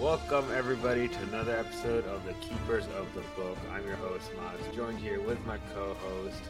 [0.00, 3.58] Welcome everybody to another episode of the Keepers of the Book.
[3.70, 6.40] I'm your host Maz, joined here with my co-host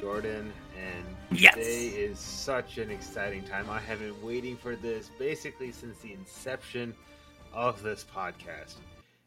[0.00, 1.04] Jordan, and
[1.38, 1.56] Yes.
[1.56, 3.68] today is such an exciting time.
[3.68, 6.94] I have been waiting for this basically since the inception
[7.52, 8.76] of this podcast.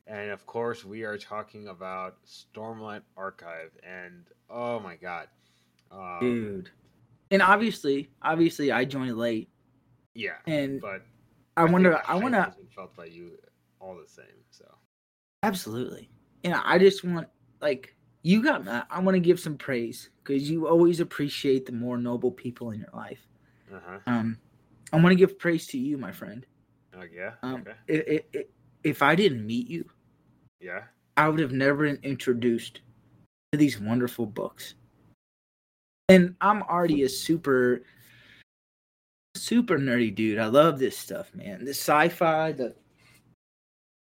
[0.07, 5.27] And of course, we are talking about Stormlight Archive, and oh my god,
[5.91, 6.69] um, dude.
[7.29, 9.49] And obviously, obviously, I joined late,
[10.15, 10.37] yeah.
[10.47, 11.03] and But
[11.55, 13.37] I think wonder, I want to felt by you
[13.83, 14.25] all the same.
[14.49, 14.65] So
[15.43, 16.09] absolutely,
[16.43, 17.27] and I just want
[17.61, 18.67] like you got.
[18.89, 22.79] I want to give some praise because you always appreciate the more noble people in
[22.79, 23.27] your life.
[23.73, 23.99] uh huh.
[24.07, 24.37] Um,
[24.93, 26.45] I want to give praise to you, my friend.
[26.95, 27.33] Oh yeah.
[27.41, 27.73] Um, okay.
[27.89, 28.43] i i i
[28.83, 29.89] if I didn't meet you,
[30.59, 30.83] Yeah.
[31.17, 32.81] I would have never been introduced
[33.51, 34.75] to these wonderful books.
[36.09, 37.83] And I'm already a super,
[39.35, 40.37] super nerdy dude.
[40.39, 41.63] I love this stuff, man.
[41.63, 42.75] The sci-fi, the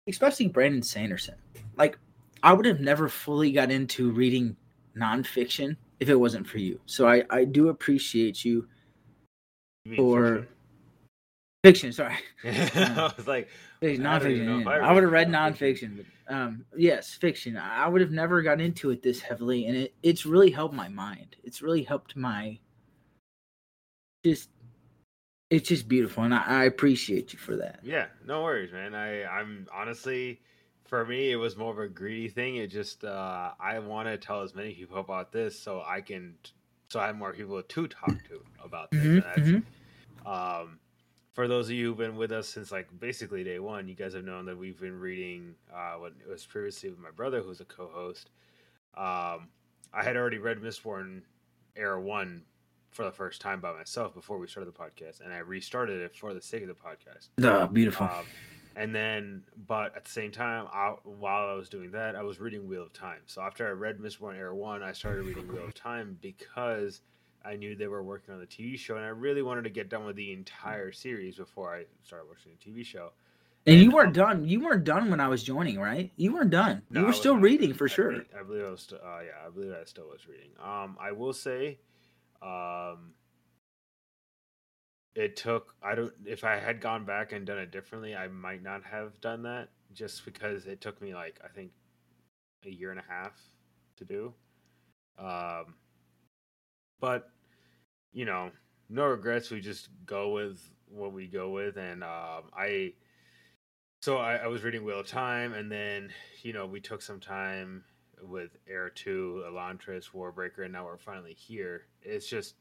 [0.09, 1.35] especially Brandon Sanderson.
[1.77, 1.99] Like,
[2.43, 4.57] I would have never fully got into reading
[4.97, 6.81] nonfiction if it wasn't for you.
[6.87, 8.69] So I, I do appreciate you
[9.97, 10.47] for
[11.65, 11.93] fiction.
[11.93, 12.17] Sorry.
[12.45, 13.49] I was like,
[13.81, 14.65] Fiction, I don't even know nonfiction.
[14.65, 14.71] yeah.
[14.71, 17.57] I I, would have read nonfiction, but um, yes, fiction.
[17.59, 20.75] I I would have never got into it this heavily, and it, it's really helped
[20.75, 21.37] my mind.
[21.45, 22.59] It's really helped my
[24.25, 24.49] just.
[25.51, 27.79] It's just beautiful, and I, I appreciate you for that.
[27.83, 28.95] yeah, no worries, man.
[28.95, 30.41] I, I'm honestly,
[30.85, 32.57] for me, it was more of a greedy thing.
[32.57, 36.35] It just, uh, I want to tell as many people about this so I can,
[36.89, 39.05] so I have more people to talk to about this.
[39.05, 39.63] Mhm, that's- mhm.
[40.27, 40.81] Um,
[41.33, 44.15] for those of you who've been with us since like basically day one, you guys
[44.15, 47.61] have known that we've been reading uh, what it was previously with my brother, who's
[47.61, 48.31] a co-host.
[48.97, 49.49] Um,
[49.93, 51.23] I had already read Mistborn
[51.77, 52.43] Era One
[52.97, 56.17] for the first time by myself before we started the podcast, and I restarted it
[56.17, 57.29] for the sake of the podcast.
[57.45, 58.07] Oh, beautiful.
[58.07, 58.25] Um,
[58.75, 62.41] and then, but at the same time, I, while I was doing that, I was
[62.41, 63.21] reading Wheel of Time.
[63.27, 67.03] So after I read Mistborn Era One, I started reading Wheel of Time because
[67.45, 69.89] I knew they were working on the TV show, and I really wanted to get
[69.91, 73.13] done with the entire series before I started watching the TV show.
[73.67, 74.49] and you weren't um, done.
[74.49, 76.11] You weren't done when I was joining, right?
[76.17, 76.83] You weren't done.
[76.91, 78.11] No, you were still reading for I sure.
[78.13, 78.81] believe- I believe I was.
[78.81, 80.51] Still, uh, yeah, I believe I still was reading.
[80.63, 81.79] Um, I will say,
[82.43, 83.13] um,
[85.15, 85.75] it took.
[85.83, 86.13] I don't.
[86.25, 89.69] If I had gone back and done it differently, I might not have done that.
[89.93, 91.71] Just because it took me like I think
[92.65, 93.39] a year and a half
[93.97, 94.35] to do.
[95.19, 95.75] Um,
[97.01, 97.31] but
[98.13, 98.51] you know,
[98.89, 99.51] no regrets.
[99.51, 102.93] We just go with what we go with, and um, I
[104.03, 107.21] so I, I was reading Wheel of Time, and then you know we took some
[107.21, 107.85] time
[108.23, 111.87] with Era Two, Elantris, Warbreaker, and now we're finally here.
[112.03, 112.55] It's just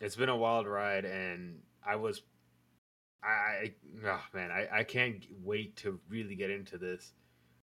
[0.00, 2.22] it's been a wild ride, and I was
[3.24, 3.72] I,
[4.04, 7.12] oh man, I, I can't wait to really get into this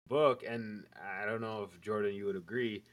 [0.07, 0.85] book, and
[1.21, 2.83] I don't know if Jordan you would agree.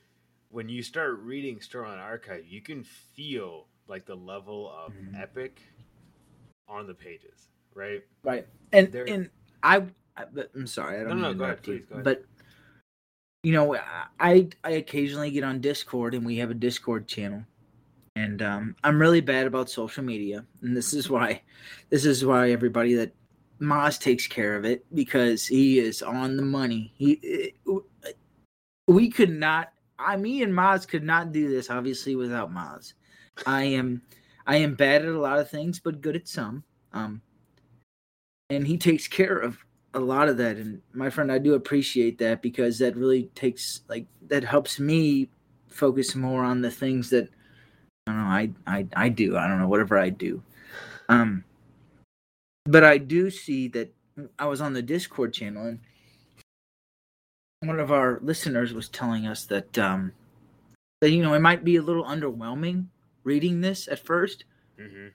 [0.51, 5.21] When you start reading Stormlight Archive, you can feel like the level of Mhm.
[5.21, 5.61] epic
[6.67, 8.03] on the pages, right?
[8.23, 8.47] Right.
[8.73, 9.31] And There- and
[9.63, 9.87] I,
[10.17, 12.05] I but I'm sorry, I don't No, no, go ahead, please, go ahead.
[12.05, 12.25] But
[13.49, 13.79] you know,
[14.21, 17.43] I I occasionally get on Discord and we have a Discord channel.
[18.15, 21.41] And um, I'm really bad about social media, and this is why,
[21.89, 23.15] this is why everybody that
[23.59, 26.93] Moz takes care of it because he is on the money.
[26.99, 27.55] He,
[28.87, 29.73] we could not.
[29.99, 32.93] I, me and Moz could not do this obviously without Moz.
[33.47, 34.03] I am,
[34.47, 36.65] I am bad at a lot of things, but good at some.
[36.93, 37.23] Um,
[38.51, 39.65] and he takes care of
[39.99, 43.83] a lot of that and my friend i do appreciate that because that really takes
[43.89, 45.29] like that helps me
[45.69, 47.29] focus more on the things that
[48.07, 50.43] i don't know i i, I do i don't know whatever i do
[51.09, 51.45] um
[52.65, 53.93] but i do see that
[54.39, 55.81] i was on the discord channel and
[57.61, 60.13] one of our listeners was telling us that um
[61.01, 62.87] that you know it might be a little underwhelming
[63.25, 64.45] reading this at first
[64.81, 65.09] Mm-hmm.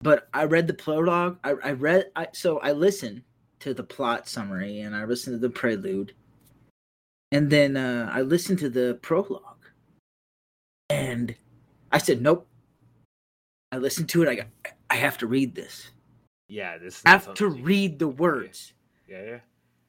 [0.00, 1.36] but I read the prologue.
[1.44, 3.22] I, I read I so I listened
[3.62, 6.12] to the plot summary and I listened to the prelude,
[7.30, 9.64] and then uh, I listened to the prologue,
[10.90, 11.34] and
[11.90, 12.46] I said, "Nope."
[13.70, 14.28] I listened to it.
[14.28, 14.46] I got.
[14.90, 15.90] I have to read this.
[16.48, 17.02] Yeah, this.
[17.06, 18.74] I have to read the words.
[19.08, 19.38] Yeah, yeah,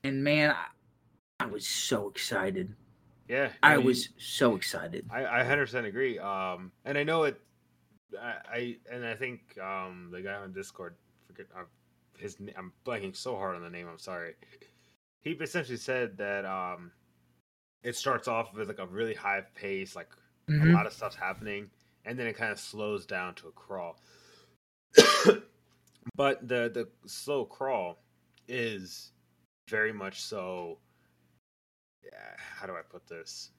[0.05, 2.73] And man, I, I was so excited.
[3.27, 3.49] yeah.
[3.61, 5.05] I no, you- was so excited.
[5.11, 6.19] I, I 100% agree.
[6.19, 7.39] Um, and I know it.
[8.21, 10.95] I, I and I think um the guy on Discord
[11.27, 11.63] forget uh,
[12.23, 12.37] his.
[12.57, 13.87] I'm blanking so hard on the name.
[13.87, 14.35] I'm sorry.
[15.21, 16.91] He essentially said that um,
[17.83, 20.09] it starts off with like a really high pace, like
[20.49, 20.73] a Mhm.
[20.73, 21.71] lot of stuff's happening,
[22.05, 23.97] and then it kind of slows down to a crawl.
[26.15, 27.99] but the the slow crawl
[28.47, 29.11] is
[29.69, 30.79] very much so.
[32.03, 33.51] yeah, How do I put this?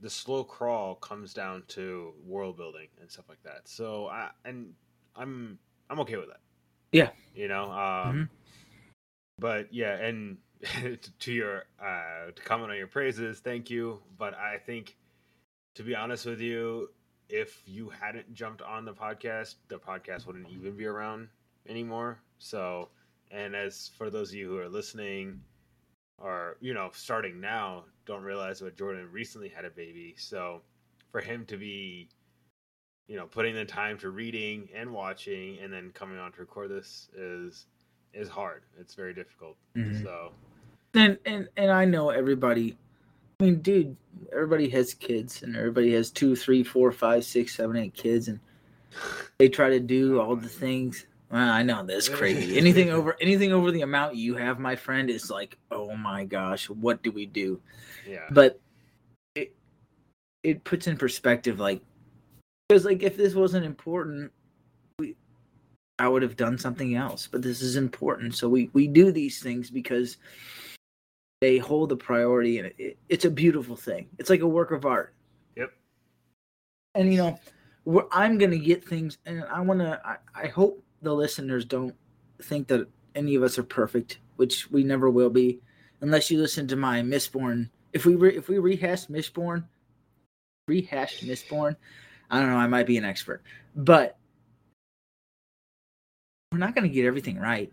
[0.00, 3.68] The slow crawl comes down to world building and stuff like that.
[3.68, 4.74] So I and
[5.16, 5.58] I'm
[5.90, 6.40] I'm okay with that.
[6.96, 7.10] Yeah.
[7.34, 7.70] you know.
[7.70, 8.30] Um,
[9.38, 10.38] But yeah, and
[11.20, 14.00] to your uh, to comment on your praises, thank you.
[14.16, 14.96] But I think,
[15.74, 16.88] to be honest with you,
[17.28, 21.28] if you hadn't jumped on the podcast, the podcast wouldn't even be around
[21.68, 22.18] anymore.
[22.38, 22.88] So,
[23.30, 25.40] and as for those of you who are listening,
[26.18, 30.14] or you know, starting now, don't realize what Jordan recently had a baby.
[30.16, 30.62] So,
[31.12, 32.08] for him to be,
[33.08, 36.70] you know, putting the time to reading and watching, and then coming on to record
[36.70, 37.66] this is
[38.14, 38.62] is hard.
[38.80, 39.56] It's very difficult.
[39.76, 40.02] Mhm.
[40.02, 40.32] So,
[40.94, 42.76] and and and I know everybody.
[43.38, 43.96] I mean, dude,
[44.32, 48.40] everybody has kids, and everybody has two, three, four, five, six, seven, eight kids, and
[49.38, 51.06] they try to do all the things.
[51.30, 52.56] Well, I know that's crazy.
[52.58, 56.70] anything over anything over the amount you have, my friend, is like, oh my gosh,
[56.70, 57.60] what do we do?
[58.08, 58.58] yeah, But
[59.34, 59.54] it
[60.42, 61.82] it puts in perspective, like,
[62.68, 64.32] because like if this wasn't important,
[64.98, 65.16] we
[65.98, 67.28] I would have done something else.
[67.30, 70.16] But this is important, so we we do these things because
[71.40, 74.08] they hold the priority, and it, it's a beautiful thing.
[74.18, 75.14] It's like a work of art.
[75.56, 75.72] Yep.
[76.94, 77.38] And you know,
[78.10, 80.00] I'm gonna get things, and I wanna.
[80.04, 81.94] I, I hope the listeners don't
[82.42, 85.60] think that any of us are perfect, which we never will be,
[86.00, 87.70] unless you listen to my Mistborn.
[87.92, 89.64] If we re, if we rehash Mistborn,
[90.68, 91.76] rehashed Mistborn,
[92.30, 92.56] I don't know.
[92.56, 93.42] I might be an expert,
[93.74, 94.16] but
[96.52, 97.72] we're not gonna get everything right.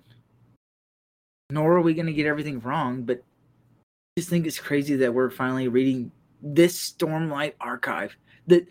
[1.50, 5.30] Nor are we gonna get everything wrong, but I just think it's crazy that we're
[5.30, 6.12] finally reading
[6.42, 8.16] this Stormlight archive.
[8.48, 8.68] That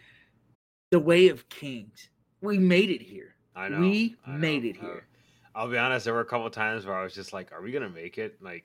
[0.90, 2.11] the Way of Kings.
[2.43, 3.35] We made it here.
[3.56, 3.81] I know.
[3.81, 4.38] we I know.
[4.38, 5.06] made it Uh, here.
[5.55, 6.05] I'll be honest.
[6.05, 8.40] There were a couple times where I was just like, "Are we gonna make it?"
[8.43, 8.64] Like,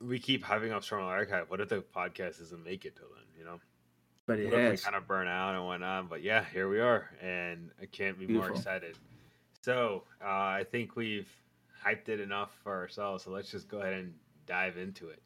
[0.00, 1.50] we keep having up Stormlight Archive.
[1.50, 3.24] What if the podcast doesn't make it till then?
[3.38, 3.60] You know,
[4.30, 4.84] But it what if we has.
[4.84, 6.08] kind of burn out and whatnot?
[6.08, 8.96] But yeah, here we are, and I can't be more excited.
[9.64, 11.28] So uh, I think we've
[11.84, 13.24] hyped it enough for ourselves.
[13.24, 14.14] So let's just go ahead and
[14.46, 15.20] dive into it.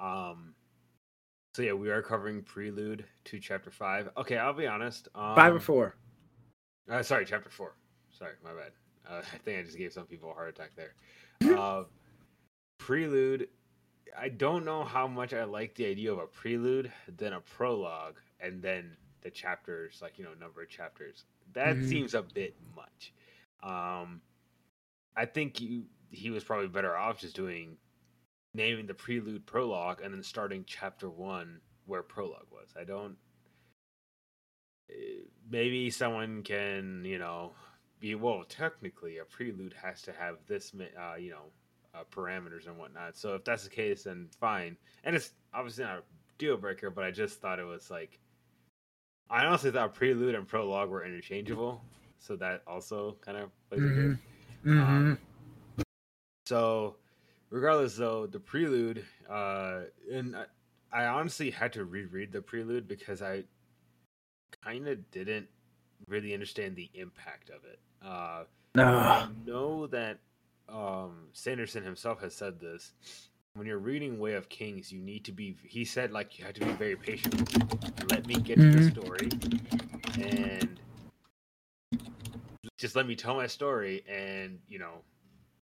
[0.00, 0.54] Um.
[1.54, 4.08] So yeah, we are covering Prelude to Chapter Five.
[4.16, 5.08] Okay, I'll be honest.
[5.14, 5.96] Um, Five or four.
[6.90, 7.74] Uh, sorry, chapter four.
[8.10, 8.72] Sorry, my bad.
[9.06, 10.94] Uh, I think I just gave some people a heart attack there.
[11.58, 11.84] Uh,
[12.78, 13.48] prelude.
[14.16, 18.16] I don't know how much I like the idea of a prelude, then a prologue,
[18.40, 21.24] and then the chapters, like you know, number of chapters.
[21.54, 21.84] That Mhm.
[21.84, 23.12] seems a bit much.
[23.62, 24.22] Um,
[25.16, 27.78] I think you he was probably better off just doing
[28.54, 32.74] naming the prelude prologue and then starting chapter one where prologue was.
[32.76, 33.16] I don't
[34.90, 37.52] eh, maybe someone can you know
[38.00, 41.50] be well technically a prelude has to have this uh, you know
[41.94, 45.98] uh, parameters and whatnot so if that's the case then fine and it's obviously not
[45.98, 46.02] a
[46.38, 48.18] deal breaker but i just thought it was like
[49.30, 51.82] i honestly thought prelude and prologue were interchangeable
[52.18, 54.18] so that also kind of plays a bit
[54.64, 55.18] Mhm.
[55.78, 55.84] Mhm.
[56.46, 56.96] so,
[57.50, 60.44] regardless, though, the prelude, uh, and I,
[60.92, 63.44] I honestly had to reread the prelude because I
[64.62, 65.48] kind of didn't
[66.08, 67.78] really understand the impact of it.
[68.04, 68.44] Uh,
[68.76, 70.18] I Ah, know that
[70.72, 72.92] um, Sanderson himself has said this.
[73.54, 75.56] When you're reading Way of Kings, you need to be.
[75.62, 78.10] He said like you have to be very patient.
[78.10, 79.28] Let me get to the story,
[80.18, 80.80] and
[82.78, 85.02] just let me tell my story, and you know,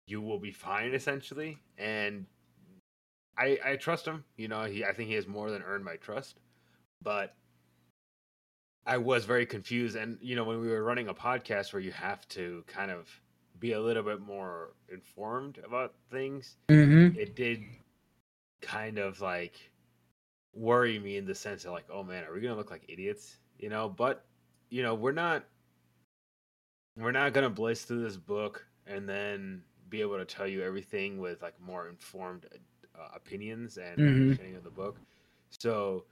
[0.06, 1.59] you will be fine essentially.
[1.76, 2.26] And
[3.37, 4.25] I I trust him.
[4.37, 6.38] You know, he I think he has more than earned my trust,
[7.02, 7.35] but.
[8.85, 11.92] I was very confused, and you know, when we were running a podcast where you
[11.92, 13.22] have to kind of
[13.62, 17.16] be a little bit more informed about things, mhm.
[17.16, 17.62] it did
[18.62, 19.73] kind of like
[20.54, 23.38] worry me in the sense of like, oh man, are we gonna look like idiots?
[23.59, 24.26] You know, but
[24.71, 25.45] you know, we're not
[26.97, 31.19] we're not gonna blaze through this book and then be able to tell you everything
[31.19, 32.47] with like more informed
[32.99, 34.23] uh, opinions and Mhm.
[34.23, 35.00] understanding of the book.
[35.50, 36.07] So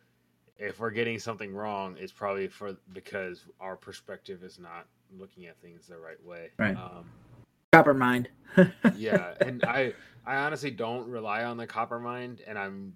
[0.59, 5.61] if we're getting something wrong, it's probably for because our perspective is not looking at
[5.61, 6.53] things the right way.
[6.59, 6.77] Right.
[6.77, 7.21] Um,
[7.73, 8.27] Coppermind.
[8.97, 9.95] yeah, and I
[10.27, 12.95] I honestly don't rely on the Coppermind, and I'm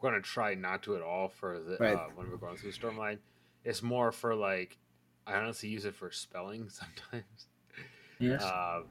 [0.00, 1.94] gonna try not to at all for the Right.
[1.96, 3.18] uh, when we're going through Stormlight.
[3.64, 4.78] It's more for like
[5.26, 7.46] I honestly use it for spelling sometimes,
[8.18, 8.42] yes.
[8.42, 8.82] uh,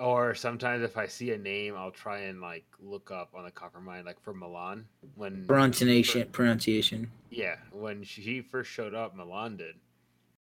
[0.00, 3.50] or sometimes if I see a name, I'll try and like look up on the
[3.52, 6.28] Coppermind, like for Milan when pronunciation.
[6.32, 7.08] Pronunciation.
[7.30, 9.76] yeah, when she first showed up, Milan did.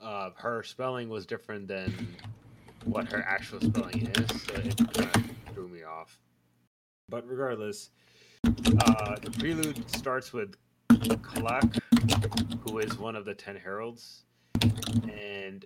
[0.02, 1.94] Uh, her spelling was different than
[2.86, 5.22] what her actual spelling is, so it kind of
[5.54, 6.20] threw me off.
[7.10, 7.90] But regardless,
[8.80, 10.56] uh, the prelude starts with
[10.90, 11.64] Kalak,
[12.62, 14.24] who is one of the ten heralds,
[15.04, 15.66] and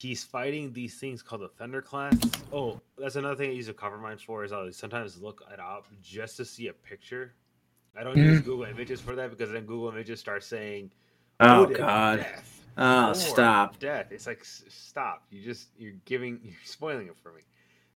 [0.00, 2.42] he's fighting these things called the Thunderclasts.
[2.52, 5.86] Oh, that's another thing I use a Coppermind for is I sometimes look it up
[6.02, 7.32] just to see a picture.
[7.96, 8.44] I don't use Mhm.
[8.44, 10.90] Google Images for that because then Google Images starts saying,
[11.40, 12.18] Oh God.
[12.18, 13.78] death, Oh stop.
[13.78, 15.24] death." It's like stop.
[15.30, 17.42] You just you're giving you're spoiling it for me.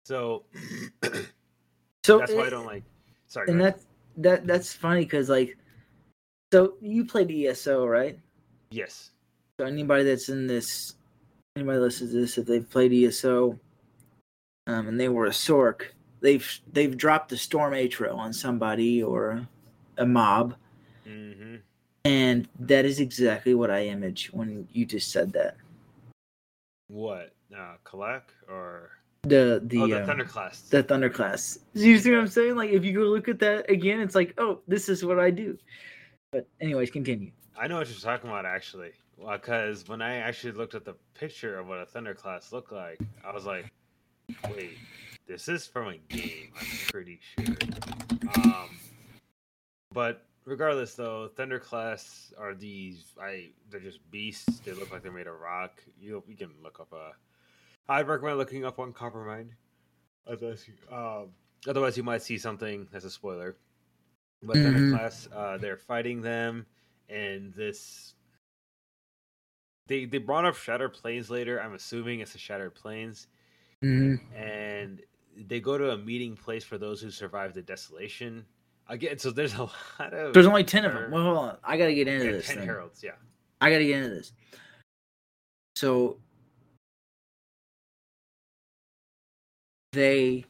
[0.03, 0.43] So
[2.07, 2.83] So that's why I don't like.
[3.27, 3.51] Sorry.
[3.51, 3.75] and ahead.
[3.75, 3.81] that
[4.23, 5.57] that that's funny because like,
[6.53, 8.17] so you played ESO, right?
[8.71, 9.11] yes.
[9.59, 10.93] So anybody that's in this,
[11.57, 13.59] anybody listens to this, if they've played ESO,
[14.67, 15.87] um, and they were a Sork,
[16.21, 19.45] they've they've dropped a Storm Atro on somebody or
[19.97, 20.55] a mob,
[21.05, 21.55] hmm
[22.07, 25.55] and that is exactly what I image when you just said that.
[26.87, 27.33] What?
[27.53, 28.91] Uh, Kalak or
[29.23, 30.69] The the oh the um, Thunderclasts?
[30.69, 31.59] the Thunderclasts.
[31.73, 32.55] You see what I'm saying?
[32.55, 35.31] Like if you go look at that again, it's like, oh, this is what I
[35.31, 35.57] do.
[36.31, 37.31] But anyways, continue.
[37.59, 41.57] I know what you're talking about actually, because when I actually looked at the picture
[41.59, 43.71] of what a Thunderclast looked like, I was like,
[44.49, 44.77] wait,
[45.27, 46.51] this is from a game.
[46.59, 47.55] I'm pretty sure.
[48.35, 48.69] Um,
[49.93, 53.13] but regardless, though, Thunderclasts are these.
[53.21, 54.59] I they're just beasts.
[54.61, 55.83] They look like they're made of rock.
[55.99, 57.11] You you can look up a.
[57.87, 59.49] I'd recommend looking up on Coppermind.
[60.25, 61.29] Otherwise, you- um,
[61.67, 63.55] otherwise you might see something that's a spoiler.
[64.41, 64.89] But Mhm.
[64.91, 66.65] Thunderclasts, uh, they're fighting them,
[67.09, 68.15] and this.
[69.87, 71.61] They they brought up Shattered Plains later.
[71.61, 73.27] I'm assuming it's the Shattered Plains
[73.81, 75.01] hmm and
[75.35, 78.45] they go to a meeting place for those who survived the desolation.
[78.89, 79.63] Again, so there's a
[79.99, 81.11] lot of There's only ten of them.
[81.11, 81.57] Well, hold on.
[81.63, 82.47] I gotta get into yeah, this.
[82.47, 82.65] ten then.
[82.65, 83.03] heralds.
[83.03, 83.11] Yeah,
[83.61, 84.31] I gotta get into this.
[85.75, 86.17] So
[89.93, 90.45] they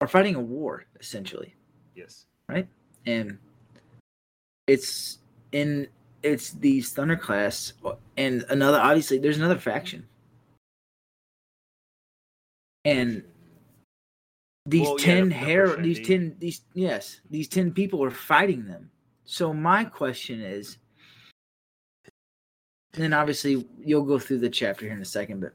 [0.00, 1.54] are fighting a war essentially,
[1.94, 2.68] yes, Right,
[3.06, 3.38] and
[4.66, 5.18] it's
[5.52, 5.88] in
[6.22, 7.72] it's these Thunderclasts
[8.16, 8.78] and another.
[8.78, 10.06] Obviously, there's another faction,
[12.84, 13.22] and
[14.66, 18.90] these Well, ten the hair these ten these yes these ten people are fighting them.
[19.24, 20.78] So my question is
[22.94, 25.52] and then obviously you'll go through the chapter here in a second but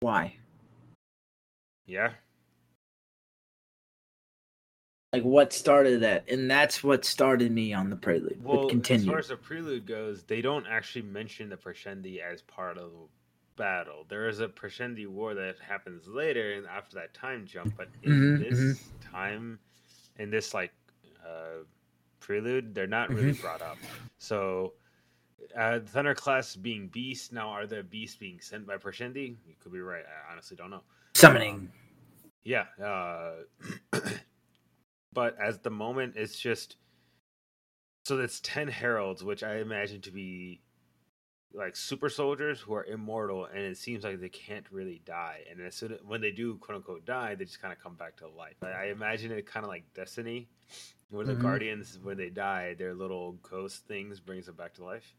[0.00, 0.36] why?
[1.86, 2.12] Yeah.
[5.14, 6.28] like what started that?
[6.28, 9.86] And that's what started me on the prelude Well, but as far as the prelude
[9.86, 12.98] goes, they don't actually mention the Parshendi as part of the
[13.56, 14.04] battle.
[14.08, 17.74] There is a Parshendi war that happens later, and after that time jump.
[17.76, 19.58] But in Mhm, this time,
[20.18, 20.72] in this like
[21.24, 21.64] uh,
[22.20, 23.40] prelude, they're not really Mm-hmm.
[23.40, 23.80] brought up.
[24.18, 24.74] So.
[25.56, 29.36] Uh, Thunderclasts being beasts now are the beasts being sent by Parshendi?
[29.46, 30.04] You could be right.
[30.04, 30.82] I honestly don't know.
[31.14, 31.70] summoning
[32.44, 32.66] Yeah.
[32.82, 33.44] Uh,
[35.12, 36.76] but as the moment, it's just
[38.04, 40.60] so that's ten heralds, which I imagine to be
[41.54, 45.40] like super soldiers who are immortal, and it seems like they can't really die.
[45.50, 47.94] And as soon as, when they do quote unquote die, they just kind of come
[47.94, 48.56] back to life.
[48.62, 50.48] I, I imagine it kind of like Destiny,
[51.10, 51.40] where the Mhm.
[51.42, 55.14] guardians, when they die, their little ghost things brings them back to life.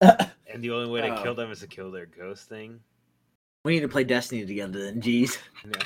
[0.52, 1.22] And the only way to Oh.
[1.22, 2.80] kill them is to kill their ghost thing.
[3.64, 5.38] we need to play destiny together then jeez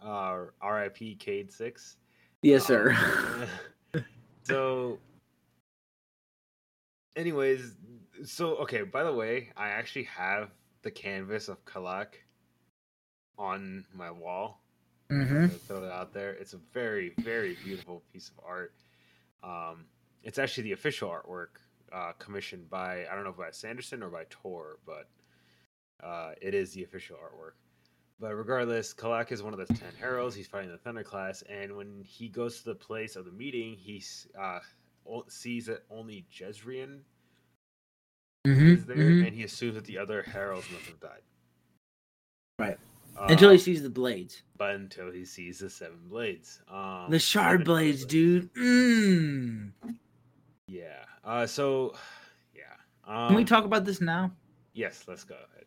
[0.00, 1.16] uh, R.I.P.
[1.16, 1.96] Cayde Six.
[2.42, 2.92] yes sir
[3.92, 4.02] Um,
[4.44, 4.98] so,
[7.16, 7.74] anyways,
[8.24, 8.82] so okay.
[8.82, 10.50] By the way, I actually have
[10.82, 12.14] the canvas of Kalak
[13.38, 14.60] on my wall.
[15.10, 15.48] Mm-hmm.
[15.48, 16.30] throw it out there.
[16.30, 18.72] It's a very, very beautiful piece of art.
[19.42, 19.84] Um,
[20.22, 21.60] it's actually the official artwork
[21.92, 25.08] uh, commissioned by I don't know if by Sanderson or by Tor, but
[26.02, 27.52] uh, it is the official artwork.
[28.18, 30.34] But regardless, Kalak is one of the ten heralds.
[30.34, 34.02] He's fighting the Thunderclasts, and when he goes to the place of the meeting, he
[34.40, 34.60] uh,
[35.28, 37.00] sees that only Jezrien
[38.46, 38.74] Mm-hmm.
[38.74, 41.22] is there, and he assumes that the other heralds must have died.
[42.58, 42.78] Right.
[43.16, 46.60] Uh, until he sees the blades but until he sees the seven blades.
[46.68, 49.70] Um, the shard seven blades dude mm.
[50.66, 51.04] Yeah.
[51.22, 51.46] Uh.
[51.46, 51.94] So,
[52.54, 52.62] yeah.
[53.06, 54.32] Um, can we talk about this now
[54.74, 55.04] Yes.
[55.06, 55.64] Let's go ahead.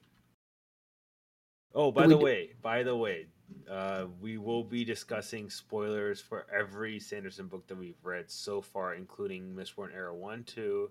[1.73, 3.27] Oh, by we the do- way, by the way,
[3.69, 8.95] uh, we will be discussing spoilers for every Sanderson book that we've read so far,
[8.95, 10.89] including Mistborn Era One, Two,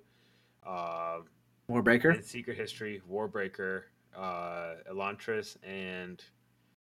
[0.66, 1.18] uh,
[1.70, 3.82] warbreaker Secret History, Warbreaker,
[4.16, 6.22] uh, Elantris, and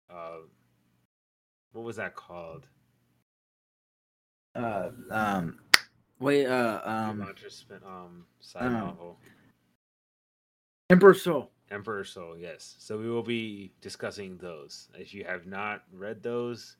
[0.09, 0.37] uh,
[1.73, 2.67] what was that called?
[4.53, 5.59] uh um
[6.19, 8.69] wait uh um Elantris spin- um side oh.
[8.69, 9.17] novel.
[10.89, 12.75] emperor soul Emperor Soul, yes.
[12.79, 14.89] So we will be discussing those.
[14.93, 16.75] If you have not read those,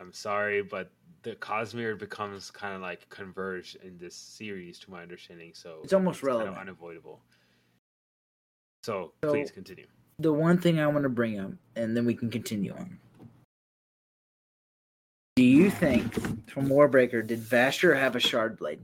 [0.00, 0.90] I'm sorry, but
[1.22, 5.52] the Cosmere becomes kind of like converged in this series, to my understanding.
[5.54, 7.20] So It's almost kind of unavoidable.
[8.82, 9.86] So, So- please continue.
[10.18, 12.98] The one thing I want to bring up, and then we can continue on.
[15.36, 16.12] Do you think
[16.50, 18.80] from Warbreaker did Vasher have a shard blade?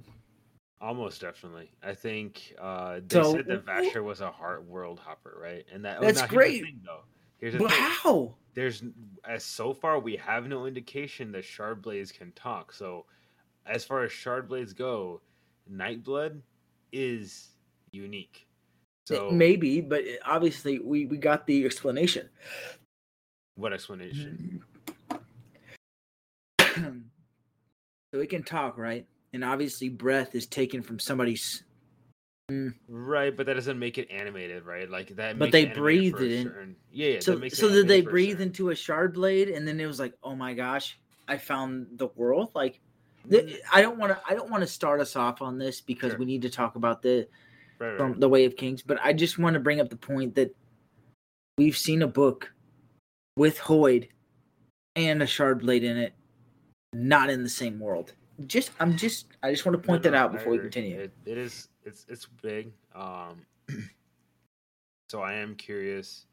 [0.80, 1.70] Almost definitely.
[1.82, 5.66] I think uh, they So- said that Vasher was a heart world hopper, right?
[5.72, 6.62] And that oh, That's here's great.
[6.62, 7.02] thing, though.
[7.38, 7.80] Here's the But thing.
[7.80, 8.34] how?
[8.54, 8.82] There's
[9.24, 12.72] as so far we have no indication that shard blades can talk.
[12.72, 13.04] So,
[13.66, 15.20] as far as shard blades go,
[15.70, 16.40] Nightblood
[16.92, 17.48] is
[17.90, 18.46] unique.
[19.06, 22.28] So, Maybe, but eh, obviously we we got the explanation.
[23.56, 24.62] what explanation?
[26.60, 27.00] so
[28.14, 29.06] it can talk, right?
[29.32, 31.62] And obviously, breath is taken from somebody's.
[32.50, 32.74] Mm.
[32.88, 34.88] Right, but that doesn't make it animated, right?
[34.88, 35.36] Like that.
[35.38, 36.44] But they breathed it in.
[36.46, 37.20] certain- Yeah, yeah.
[37.20, 39.14] So, that makes it so did they animated for a breathe certain- into a shard
[39.14, 42.52] blade, and then it was like, oh my gosh, I found the world.
[42.54, 42.80] Like,
[43.28, 43.56] th- mm.
[43.72, 44.20] I don't want to.
[44.28, 46.18] I don't want to start us off on this because Sure.
[46.20, 47.26] we need to talk about the
[47.80, 47.98] Right, right.
[47.98, 48.80] from the Way of Kings.
[48.80, 50.54] But I just want to bring up the point that
[51.58, 52.52] we've seen a book
[53.36, 54.08] with Hoid
[54.94, 56.14] and a shard blade in it,
[56.94, 58.14] not in the same world.
[58.46, 61.00] Just, I'm just, I just want to point No, that no, out before we continue.
[61.00, 62.72] It, it is it's it's big.
[62.94, 63.46] Um
[65.08, 66.26] so I am curious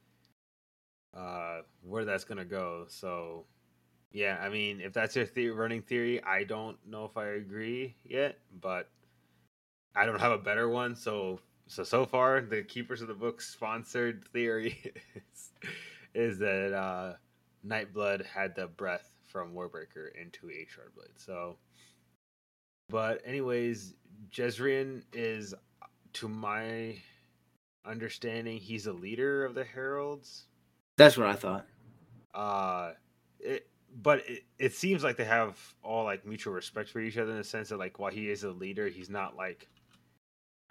[1.15, 2.85] uh where that's gonna go.
[2.87, 3.45] So
[4.11, 7.95] yeah, I mean if that's your theory, running theory, I don't know if I agree
[8.05, 8.89] yet, but
[9.95, 10.95] I don't have a better one.
[10.95, 15.51] So so so far the Keepers of the Book sponsored theory is,
[16.13, 17.13] is that uh
[17.65, 21.17] Nightblood had the breath from Warbreaker into a Shardblade.
[21.17, 21.57] So
[22.89, 23.95] but anyways,
[24.31, 25.53] Jezrien is,
[26.13, 26.97] to my
[27.85, 30.45] understanding, he's a leader of the heralds.
[30.97, 31.65] That's what I thought.
[32.33, 32.91] Uh,
[33.39, 33.67] it,
[34.01, 37.37] but it, it seems like they have all like mutual respect for each other in
[37.37, 39.67] the sense that like while he is a leader, he's not like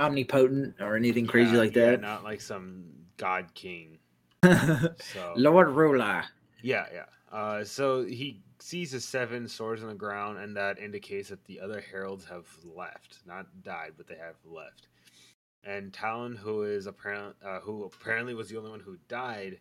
[0.01, 2.01] Omnipotent or anything crazy yeah, like yeah, that.
[2.01, 2.85] not like some
[3.17, 3.99] god king.
[4.43, 6.25] So Lord Ruler.
[6.62, 7.05] Yeah, yeah.
[7.31, 11.61] Uh, so he sees the seven swords on the ground, and that indicates that the
[11.61, 14.87] other heralds have left, not died, but they have left.
[15.64, 19.59] And Taln, who is apparent, uh, who apparently was the only one who died,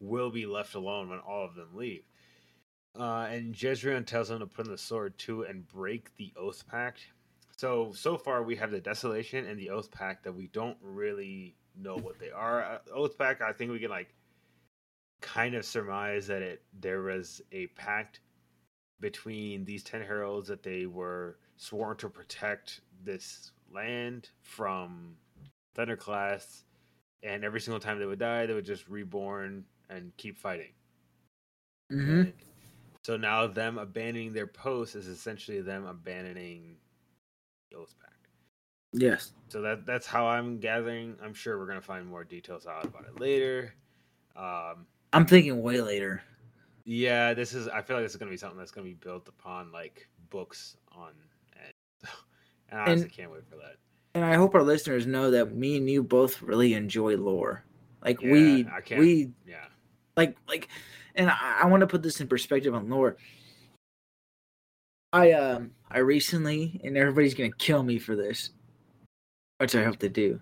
[0.00, 2.04] will be left alone when all of them leave.
[2.98, 6.66] Uh, and Jezrien tells him to put in the sword too and break the oath
[6.68, 7.00] pact.
[7.56, 11.56] So so far we have the desolation and the oath pact that we don't really
[11.74, 12.62] know what they are.
[12.62, 14.14] Uh, oath pact, I think we can like
[15.20, 18.20] kind of surmise that it there was a pact
[19.00, 25.16] between these ten heralds that they were sworn to protect this land from
[25.76, 26.62] Thunderclasts,
[27.22, 30.72] and every single time they would die, they would just reborn and keep fighting.
[31.90, 32.34] hmm And
[33.04, 36.76] so now them abandoning their post is essentially them abandoning
[37.70, 38.28] the oath pact.
[38.92, 39.32] Yes.
[39.48, 41.16] So that that's how I'm gathering.
[41.22, 43.74] I'm sure we're gonna find more details out about it later.
[44.36, 46.22] Um, I'm thinking way later.
[46.88, 47.66] Yeah, this is.
[47.68, 50.76] I feel like this is gonna be something that's gonna be built upon like books
[50.92, 51.10] on
[52.70, 53.76] and I And- honestly can't wait for that.
[54.14, 57.64] And I hope our listeners know that me and you both really enjoy lore.
[58.02, 59.66] Like Yeah, we I can't- we Yeah,
[60.16, 60.68] like like
[61.16, 63.16] and I, I want to put this in perspective on lore.
[65.12, 68.50] I um I recently and everybody's gonna kill me for this,
[69.58, 70.40] which I hope they do.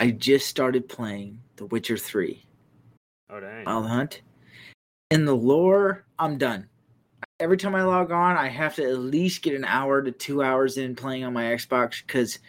[0.00, 2.44] I just started playing The Witcher 3.
[3.30, 3.64] Oh dang.
[3.64, 4.22] Wild Hunt.
[5.14, 6.68] In the lore, I'm done.
[7.38, 10.42] Every time I log on, I have to at least get an hour to two
[10.42, 12.40] hours in playing on my Xbox because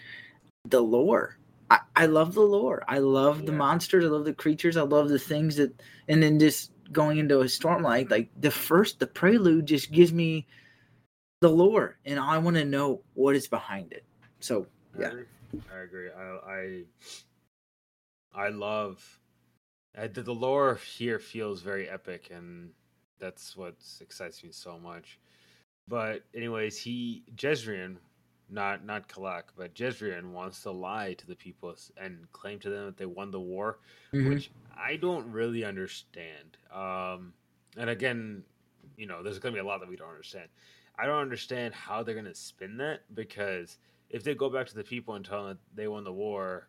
[0.68, 1.38] the lore.
[1.70, 2.84] I, I love the lore.
[2.88, 4.04] I love the monsters.
[4.04, 4.78] I love the creatures.
[4.78, 9.00] I love the things that, and then just going into a stormlight, like the first,
[9.00, 10.48] the prelude just gives me
[11.42, 14.04] the lore, and I want to know what is behind it.
[14.40, 14.66] So
[14.98, 15.08] I yeah.
[15.10, 15.26] agree.
[15.72, 16.10] I agree.
[16.10, 16.84] I
[18.34, 19.20] I, I love
[19.98, 22.72] uh, the, the lore here feels very epic, and
[23.20, 25.20] that's what excites me so much.
[25.88, 27.98] But anyways, he Jezrien,
[28.50, 32.86] not not Kalak, but Jezrien wants to lie to the people and claim to them
[32.86, 33.80] that they won the war,
[34.14, 34.30] Mhm.
[34.30, 36.58] which I don't really understand.
[36.72, 37.34] Um,
[37.78, 38.44] and again,
[38.98, 40.50] you know, there's gonna be a lot that we don't understand.
[40.98, 43.78] I don't understand how they're gonna spin that because
[44.10, 46.68] if they go back to the people and tell them that they won the war,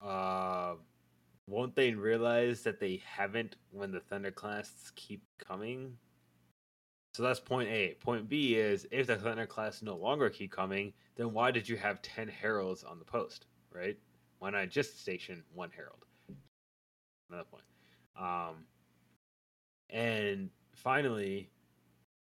[0.00, 0.74] uh,
[1.48, 5.96] won't they realize that they haven't when the Thunderclasts keep coming?
[7.14, 7.94] So that's point A.
[8.00, 12.02] Point B is if the Thunderclasts no longer keep coming, then why did you have
[12.02, 13.98] ten heralds on the post, right?
[14.38, 16.04] Why not just station one herald?
[17.30, 17.64] Another point.
[18.16, 18.64] Um,
[19.90, 21.50] and finally,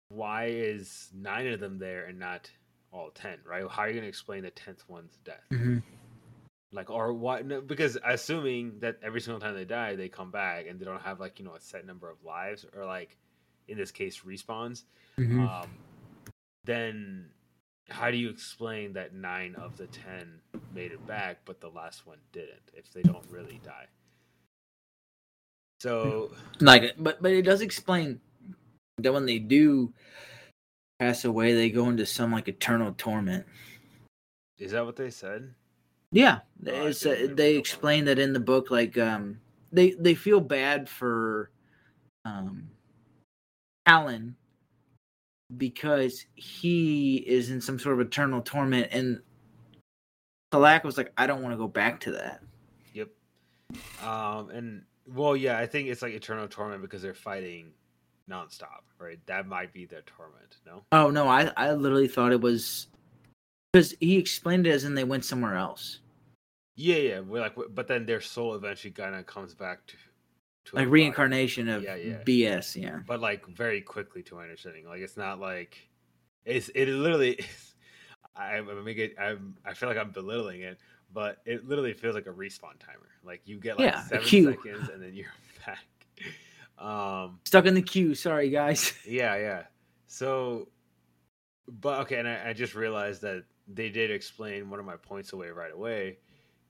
[0.09, 2.49] why is nine of them there and not
[2.91, 3.39] all ten?
[3.45, 3.65] Right?
[3.69, 5.43] How are you going to explain the tenth one's death?
[5.51, 5.83] Mhm.
[6.71, 7.41] Like, or why?
[7.41, 11.01] No, because assuming that every single time they die, they come back and they don't
[11.01, 13.17] have like you know a set number of lives, or like
[13.67, 14.83] in this case respawns.
[15.17, 15.47] Mhm.
[15.47, 15.69] Um,
[16.65, 17.29] then
[17.89, 20.41] how do you explain that nine of the ten
[20.73, 22.71] made it back, but the last one didn't?
[22.73, 23.87] If they don't really die.
[25.79, 28.19] So like but but it does explain
[28.97, 29.93] that when they do
[30.99, 33.45] pass away they go into some like eternal torment
[34.57, 35.53] is that what they said?
[36.11, 39.39] Yeah it's, uh, they explain that in the book like um
[39.71, 41.51] they they feel bad for
[42.25, 42.69] um
[43.85, 44.35] alan
[45.57, 49.21] because he is in some sort of eternal torment and
[50.53, 52.41] Kalak was like i don't want to go back to that
[52.93, 53.09] Yep.
[54.03, 57.71] Um, and well, yeah, I think it's like eternal torment because they're fighting
[58.29, 59.19] nonstop, right?
[59.25, 60.57] That might be their torment.
[60.65, 60.83] No.
[60.91, 62.87] oh no i i literally thought it was
[63.77, 65.99] because he explained it as in they went somewhere else
[66.75, 67.19] Yeah, yeah.
[67.21, 69.95] We're like, but then their soul eventually kind of comes back to,
[70.65, 70.91] to like body.
[70.91, 72.23] reincarnation of Yeah, yeah.
[72.23, 72.75] BS.
[72.81, 72.99] Yeah.
[73.07, 74.85] but like very quickly to my understanding.
[74.87, 75.89] Like it's not like
[76.45, 77.33] it's it literally.
[77.33, 77.73] Is,
[78.35, 79.15] I I make it.
[79.19, 79.55] I'm.
[79.65, 80.77] I feel like I'm belittling it,
[81.11, 83.09] but it literally feels like a respawn timer.
[83.23, 84.51] Like you get like Yeah, a seven queue.
[84.51, 85.33] seconds and then you're
[85.65, 85.85] back.
[86.77, 87.39] Um.
[87.45, 88.13] Stuck in the queue.
[88.13, 88.93] Sorry, guys.
[89.07, 89.63] Yeah, yeah.
[90.05, 90.67] So,
[91.67, 95.33] but okay, and I, I just realized that they did explain one of my points
[95.33, 96.17] away right away.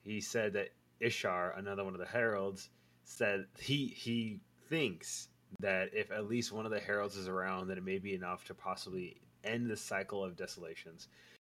[0.03, 0.69] He said that
[1.01, 2.69] Ishar, another one of the heralds,
[3.03, 5.29] said he he thinks
[5.59, 8.43] that if at least one of the heralds is around, then it may be enough
[8.45, 11.07] to possibly end the cycle of desolations.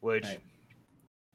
[0.02, 0.41] Which, Right.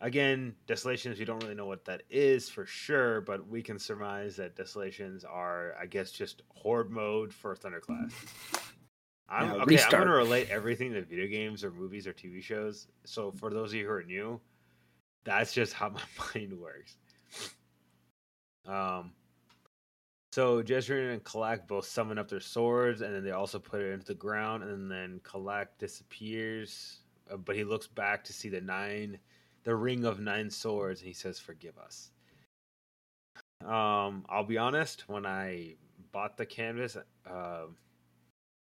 [0.00, 4.36] again, desolations we don't really know what that is for sure, but we can surmise
[4.36, 8.72] that desolations are, I guess, just horde mode for Thunderclasts.
[9.32, 12.42] I'm, Yeah, okay, I'm going to relate everything to video games or movies or TV
[12.42, 12.88] shows.
[13.04, 14.38] So for those of you who are new,
[15.24, 16.02] that's just how my
[16.34, 16.96] mind works.
[18.66, 19.12] Um,
[20.32, 23.92] so Jezrien and Kalak both summon up their swords, and then they also put it
[23.92, 28.60] into the ground, and then Kalak disappears, uh, but he looks back to see the
[28.60, 29.18] nine,
[29.64, 32.12] the ring of nine swords, and he says, "Forgive us."
[33.64, 35.08] Um, I'll be honest.
[35.08, 35.76] When I
[36.12, 37.76] bought the canvas, um,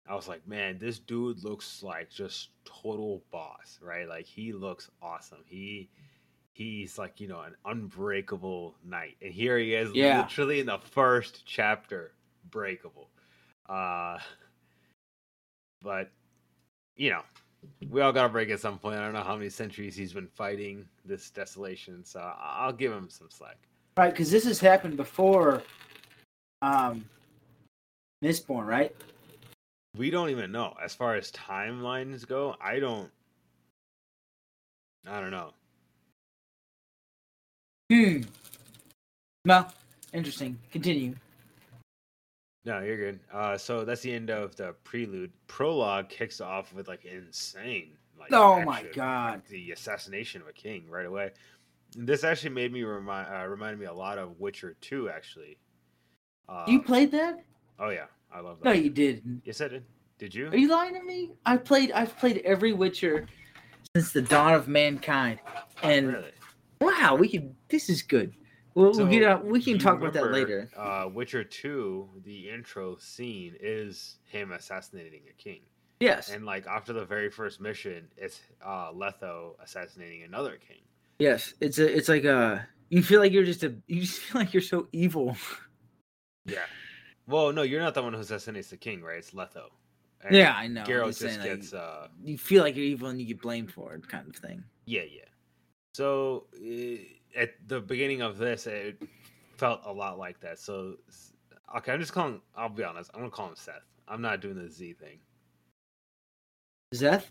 [0.10, 4.08] I was like, "Man, this dude looks like just total boss, right?
[4.08, 5.44] Like he looks awesome.
[5.46, 5.90] He."
[6.54, 9.16] He's like, you know, an unbreakable knight.
[9.22, 10.22] And here he is Yeah.
[10.24, 12.14] literally in the first chapter,
[12.50, 13.12] breakable.
[13.70, 14.18] Uh
[15.84, 16.10] but
[16.96, 17.22] you know,
[17.92, 18.98] we all gotta break at some point.
[18.98, 23.08] I don't know how many centuries he's been fighting this desolation, so I'll give him
[23.08, 23.58] some slack.
[23.96, 25.62] Right, because this has happened before.
[26.64, 27.06] Um,
[28.24, 28.96] Mistborn, right?
[29.96, 30.76] We don't even know.
[30.84, 33.10] As far as timelines go, I don't
[35.08, 35.54] I don't know.
[37.92, 38.22] Hmm.
[39.46, 39.74] Well,
[40.14, 40.58] interesting.
[40.72, 41.16] Continue.
[42.66, 43.20] No, you're good.
[43.32, 45.32] Uh, so that's the end of the prelude.
[45.48, 47.92] Prologue kicks off with like insane.
[48.20, 49.36] Like, Oh my God.
[49.36, 51.32] like, the assassination of a king right away.
[51.96, 55.08] This actually made me remind uh, reminded me a lot of Witcher Two.
[55.10, 55.58] Actually,
[56.50, 57.42] uh, you played that?
[57.80, 58.66] Oh yeah, I love that.
[58.66, 59.42] No, you didn't.
[59.46, 59.84] Yes, I did.
[60.20, 60.48] Did you?
[60.48, 61.32] Are you lying to me?
[61.46, 61.92] I played.
[61.92, 63.28] I've played every Witcher
[63.96, 65.40] since the dawn of mankind,
[65.84, 66.32] and really?
[66.82, 67.56] wow, we can.
[67.70, 68.34] This is good.
[68.74, 69.46] We'll, we'll get out.
[69.46, 70.70] We can talk about that later.
[70.78, 75.62] Uh, Witcher Two, the intro scene is him assassinating a king,
[76.00, 76.30] Yes.
[76.32, 80.78] and like after the very first mission, it's uh, Letho assassinating another king.
[81.20, 81.54] Yes.
[81.60, 81.96] It's a.
[81.96, 82.68] It's like a.
[82.90, 83.74] You feel like you're just a.
[83.88, 85.36] You just feel like you're so evil.
[86.46, 86.60] Yeah.
[87.28, 89.18] Well, no, you're not the one who assassinates the king, right?
[89.18, 89.66] It's Letho.
[90.24, 90.84] And yeah, I know.
[90.84, 93.72] Geralt just saying, like, gets uh you feel like you're evil and you get blamed
[93.72, 94.64] for it, kind of thing.
[94.86, 95.22] yeah, yeah.
[95.94, 99.02] So uh, at the beginning of this, it
[99.58, 100.60] felt a lot like that.
[100.60, 100.96] So
[101.78, 102.42] okay, I'm just calling.
[102.56, 103.12] I'll be honest.
[103.14, 103.86] I'm gonna call him Seth.
[104.08, 105.20] I'm not doing the Z thing.
[106.96, 107.26] Zeth.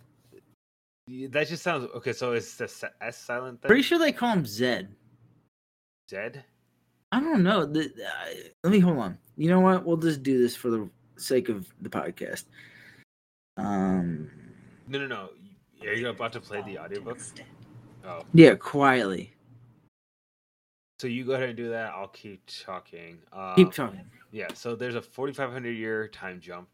[1.30, 2.12] That just sounds okay.
[2.12, 3.68] So it's the s S silent thing.
[3.68, 4.94] Pretty sure they call him Zed.
[6.10, 6.44] Zed.
[7.12, 7.64] I don't know.
[7.64, 9.18] The, uh, let me hold on.
[9.36, 9.84] You know what?
[9.84, 12.44] We'll just do this for the sake of the podcast.
[13.56, 14.30] Um.
[14.88, 15.28] No, no, no.
[15.88, 17.18] Are you about to play the audiobook?
[18.04, 19.34] Oh, Yeah, quietly.
[21.00, 21.92] so you go ahead and do that.
[21.94, 23.18] I'll keep talking.
[23.32, 24.00] Um, Keep talking.
[24.32, 26.68] Yeah, so there's a 4,500 year time jump,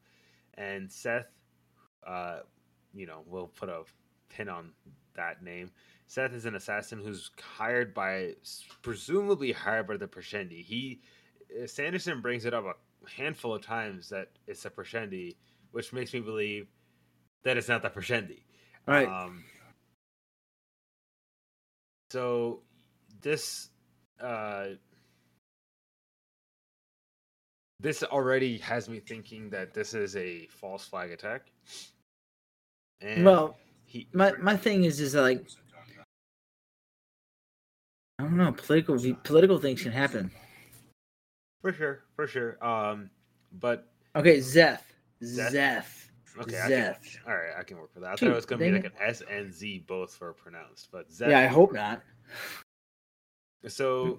[0.55, 1.27] and Seth,
[2.07, 2.41] uh,
[2.95, 3.83] you know, we'll put a
[4.29, 4.71] pin on
[5.15, 5.71] that name.
[6.13, 8.35] Seth is an assassin who's hired by,
[8.83, 10.63] presumably hired by the Parshendi.
[10.63, 11.01] He,
[11.51, 15.37] uh, Sanderson brings it up a handful of times that it's a Parshendi,
[15.71, 16.69] which makes me believe
[17.45, 18.43] that it's not the Parshendi.
[18.87, 19.09] Right.
[19.09, 19.43] Um,
[22.11, 22.61] so
[23.23, 23.71] this
[24.21, 24.67] uh,
[27.81, 31.51] this already has me thinking that this is a false flag attack.
[33.01, 35.49] And well, he, my my thing is is like
[38.23, 38.53] I don't know.
[38.53, 40.31] Political political things can happen.
[41.61, 42.65] for sure, for sure.
[42.65, 43.11] Um,
[43.59, 44.83] but Okay, Zeth.
[45.23, 45.51] Zeth?
[45.53, 46.09] Zeth.
[46.41, 46.95] okay, I can,
[47.27, 48.13] all right, I can work with that.
[48.13, 50.89] I Shoot, thought it was gonna be like an S and Z both were pronounced,
[50.93, 52.01] but Zeth, Yeah, I hope not.
[53.67, 54.19] So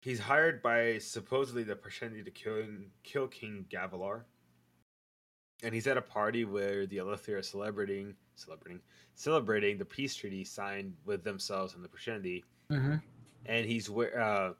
[0.00, 2.64] he's hired by supposedly the Parshendi to kill,
[3.04, 4.22] kill King Gavilar.
[5.62, 8.80] And he's at a party where the Alethi are celebrating celebrating
[9.14, 12.42] celebrating the peace treaty signed with themselves and the Parshendi.
[12.68, 12.96] hmm
[13.46, 14.52] And he's wear uh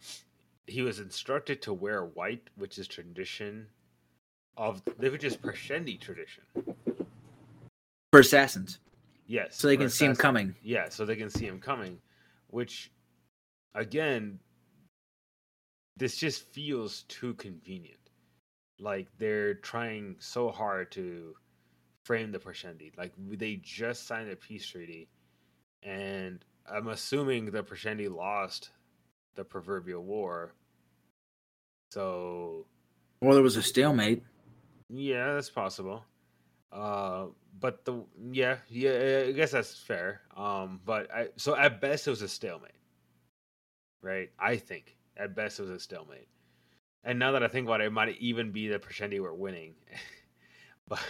[0.66, 3.66] he was instructed to wear white, which is tradition
[4.56, 6.44] of which is Parshendi tradition.
[8.12, 8.78] For assassins,
[9.26, 9.56] Yes.
[9.56, 10.54] so they can see him coming.
[10.62, 11.98] Yeah, so they can see him coming,
[12.48, 12.90] which
[13.74, 14.38] again
[15.96, 17.98] this just feels too convenient.
[18.78, 21.34] Like they're trying so hard to
[22.04, 22.96] frame the Parshendi.
[22.98, 25.08] Like they just signed a peace treaty
[25.82, 28.70] and I'm assuming the Parshendi lost
[29.35, 30.55] the proverbial war.
[31.90, 32.66] So
[33.20, 34.22] Well, there was a stalemate.
[34.88, 36.05] yeah, that's possible.
[36.72, 37.27] Uh,
[37.61, 40.22] but the yeah, yeah, I guess that's fair.
[40.37, 42.72] Um, but I so at best it was a stalemate,
[44.03, 44.31] right?
[44.38, 46.29] I think at best it was a stalemate.
[47.05, 49.75] And now that I think about it, it might even be the Parshendi were winning.
[50.88, 51.01] but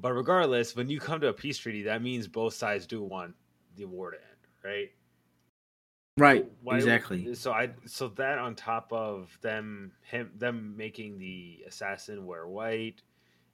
[0.00, 3.34] but regardless, when you come to a peace treaty, that means both sides do want
[3.76, 4.35] the war to end,
[4.66, 4.90] right?
[6.18, 6.46] Right.
[6.62, 7.34] Why- exactly.
[7.34, 13.02] So I so that on top of them him them making the assassin wear white,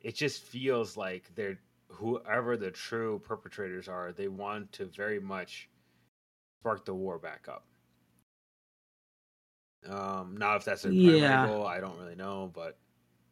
[0.01, 5.69] it just feels like they're whoever the true perpetrators are, they want to very much
[6.61, 7.67] spark the war back up.
[9.89, 11.47] Um now if that's their primary Yeah.
[11.47, 12.79] goal, I don't really know, but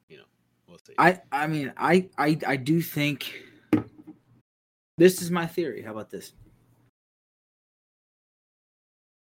[0.09, 0.25] you know,
[0.67, 0.95] we'll see.
[0.99, 3.45] I I mean I I I do think
[4.99, 5.83] this is my theory.
[5.83, 6.33] How about this?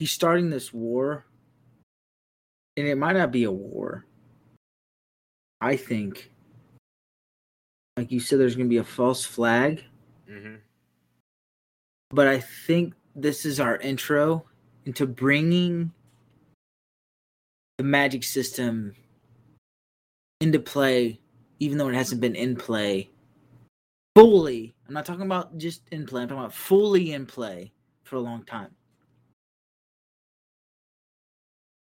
[0.01, 1.27] He's starting this war,
[2.75, 4.07] and it might not be a war.
[5.61, 6.31] I think,
[7.95, 9.83] like you said, there's going to be a false flag,
[10.27, 10.55] hmm
[12.09, 14.43] but I think this is our intro
[14.85, 15.91] into bringing
[17.77, 18.95] the magic system
[20.39, 21.19] into play,
[21.59, 23.11] even though it hasn't been in play
[24.15, 24.73] fully.
[24.87, 27.71] I'm not talking about just in play, I'm talking about fully in play
[28.03, 28.71] for a long time.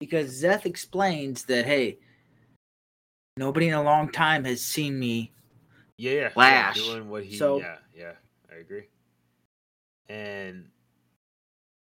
[0.01, 1.99] Because Zeth explains that, hey,
[3.37, 5.31] nobody in a long time has seen me.
[5.99, 8.13] Yeah, yeah, yeah, doing what he So- yeah, yeah,
[8.51, 8.85] I agree.
[10.09, 10.71] And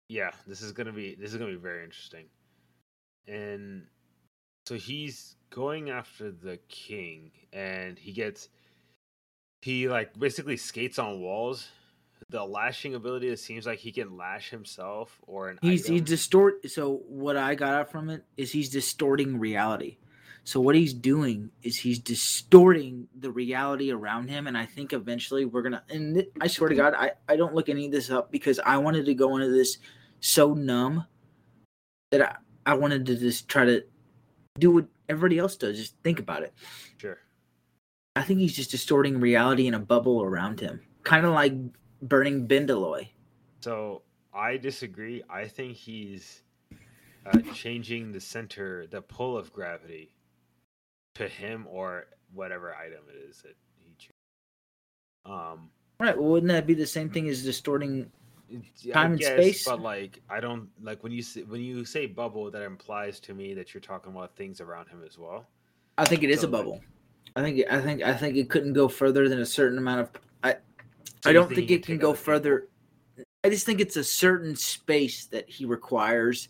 [0.09, 2.25] yeah, this is gonna be this is gonna be very interesting.
[3.29, 3.87] And
[4.67, 8.49] so he's going after the king, and he gets
[9.63, 11.69] he like basically skates on walls.
[12.33, 16.69] The lashing ability, it seems like he can lash himself or an He's he distort.
[16.71, 19.99] So what I got out from it is he's distorting reality.
[20.45, 25.45] So what he's doing is he's distorting the reality around him, and I think eventually
[25.45, 25.85] we're gonna.
[25.91, 28.79] And I swear to God, I I don't look any of this up because I
[28.79, 29.79] wanted to go into this
[30.21, 31.07] so numb
[32.11, 33.85] that I I wanted to just try to
[34.59, 35.77] do what everybody else does.
[35.77, 36.55] Just think about it.
[36.97, 37.19] sure.
[38.17, 41.53] I think he's just distorting reality in a bubble around him, kind of like
[42.03, 43.09] burning Bendalloy.
[43.61, 44.03] So
[44.35, 45.23] I disagree.
[45.31, 46.43] I think he's
[47.27, 50.13] uh, changing the center, the pull of gravity,
[51.15, 54.15] to him or whatever item it is that he chooses.
[55.27, 56.19] Um, Right.
[56.19, 58.11] Well, wouldn't that be the same thing as distorting?
[58.93, 59.65] Time I and guess, space?
[59.65, 63.35] but like I don't like when you say, when you say bubble, that implies to
[63.35, 65.47] me that you're talking about things around him as well.
[65.97, 66.81] I think it is So, a like- bubble.
[67.37, 70.11] I think I think I think it couldn't go further than a certain amount of.
[71.25, 72.69] I So I don't he think it can go further.
[73.45, 76.49] I just think it's a certain space that he requires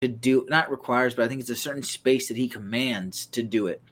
[0.00, 0.46] to do.
[0.48, 3.82] Not requires, but I think it's a certain space that he commands to do it.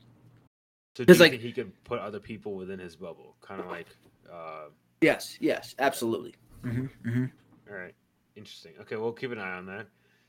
[0.96, 3.60] So do 'Cause, you like- think he could put other people within his bubble, kind
[3.60, 3.86] of like,
[4.30, 4.68] uh,
[5.00, 5.36] Yes.
[5.40, 5.74] Yes.
[5.78, 6.34] Absolutely.
[6.62, 7.26] hmm hmm
[7.68, 7.94] All right.
[8.36, 8.72] Interesting.
[8.80, 9.86] Okay, we'll keep an eye on that.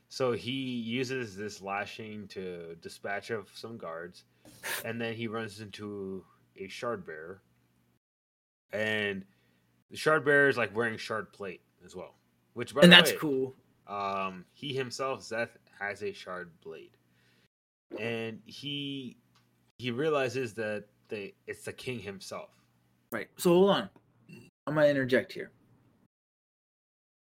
[0.08, 4.24] So he uses this lashing to dispatch of some guards,
[4.84, 6.24] and then he runs into
[6.56, 7.42] a shard bearer.
[8.72, 9.24] And
[9.90, 12.14] the shard bearer is like wearing shard plate as well.
[12.54, 13.54] Which by And the that's way, cool.
[13.86, 16.96] um he himself, Zeth, has a shard blade.
[17.98, 19.18] And he
[19.78, 22.50] he realizes that they it's the king himself.
[23.12, 23.28] Right.
[23.36, 23.90] So hold on.
[24.66, 25.50] I'm gonna interject here.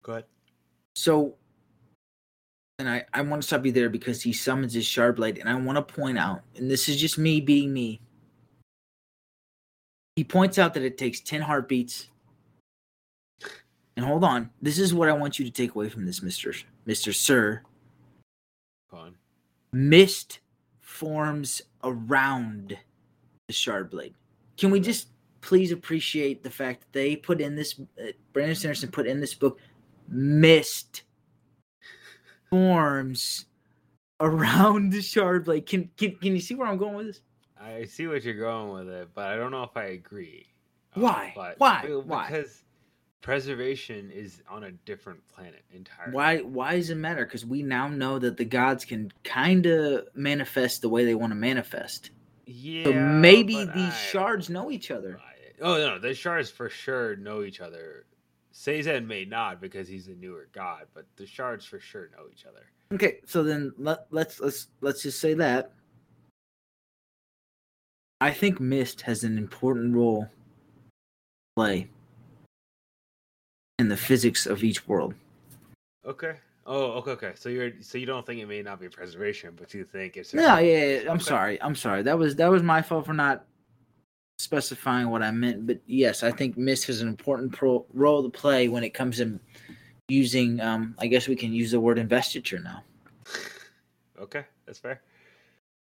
[0.03, 0.25] Go ahead.
[0.95, 1.35] So,
[2.79, 5.47] and I, I want to stop you there because he summons his shard blade, and
[5.47, 8.01] I want to point out, and this is just me being me.
[10.15, 12.07] He points out that it takes 10 heartbeats.
[13.97, 14.49] And hold on.
[14.61, 16.63] This is what I want you to take away from this, Mr.
[16.87, 17.13] Mr.
[17.13, 17.63] Sir.
[18.89, 19.15] Go on.
[19.73, 20.39] Mist
[20.79, 22.77] forms around
[23.47, 24.13] the shard blade.
[24.55, 25.09] Can we just
[25.41, 29.33] please appreciate the fact that they put in this, uh, Brandon Sanderson put in this
[29.33, 29.59] book,
[30.07, 31.03] mist
[32.49, 33.45] forms
[34.19, 35.65] around the Shardblade.
[35.65, 37.21] Can, can can you see where I'm going with this?
[37.59, 40.45] I see what you're going with it, but I don't know if I agree.
[40.93, 41.33] Why?
[41.35, 41.83] But Why?
[42.05, 42.27] Why?
[42.29, 42.63] Because
[43.21, 46.13] preservation is on a different planet entirely.
[46.13, 47.25] Why why does it matter?
[47.25, 51.31] Because we now know that the gods can kind of manifest the way they want
[51.31, 52.11] to manifest.
[52.45, 52.85] Yeah.
[52.85, 55.19] So maybe these I- shards know each other.
[55.61, 58.05] Oh no, the shards for sure know each other.
[58.51, 62.45] Sazed may not because he's a newer god, but the shards for sure know each
[62.45, 62.65] other.
[62.93, 65.73] Okay, so then let, let's let's let's just say that.
[68.21, 70.29] I think Mist has an important role to
[71.55, 71.89] play
[73.79, 75.13] in the physics of each world.
[76.05, 76.35] Okay.
[76.65, 77.31] Oh, okay, okay.
[77.35, 80.33] So you're so you don't think it may not be preservation, but you think it's
[80.33, 81.23] No, yeah, yeah, I'm Okay.
[81.23, 81.61] sorry.
[81.61, 82.01] I'm sorry.
[82.03, 83.45] That was that was my fault for not
[84.39, 85.65] specifying what I meant.
[85.65, 89.17] But yes, I think Mist has an important pro- role to play when it comes
[89.17, 89.39] to
[90.09, 90.59] using.
[90.59, 92.83] Um, I guess we can use the word investiture now.
[94.19, 95.01] Okay, that's fair.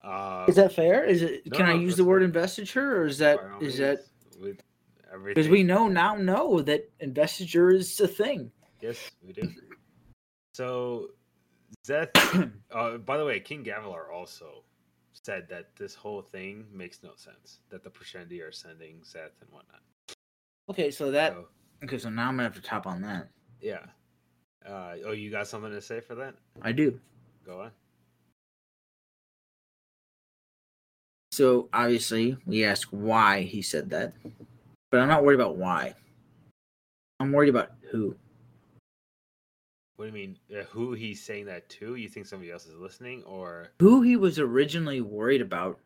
[0.04, 1.04] Uh, Is that fair?
[1.04, 1.42] Is it?
[1.46, 4.04] No, can I use the word investiture, or is that is that
[4.40, 4.62] with?
[5.24, 8.50] Because we know now know that investiture is a thing.
[8.80, 9.52] Yes, we do.
[10.54, 11.10] So,
[11.86, 12.52] Szeth.
[12.72, 14.64] uh, by the way, King Gavilar also
[15.12, 17.60] said that this whole thing makes no sense.
[17.70, 19.80] That the Parshendi are sending Szeth and whatnot.
[20.70, 21.46] Okay, so that So,
[21.84, 21.98] okay.
[21.98, 23.28] So now I'm gonna have to top on that.
[23.60, 23.86] yeah.
[24.66, 26.34] Uh, oh, you got something to say for that?
[26.60, 27.00] I do.
[27.46, 27.70] Go on.
[31.30, 34.12] So obviously, we ask why he said that,
[34.90, 35.94] but I'm not worried about why.
[37.20, 38.16] I'm worried about who.
[39.96, 40.38] What do you mean?
[40.56, 41.96] Uh, who he's saying that to?
[41.96, 45.80] You think somebody else is listening, or Who he was originally worried about.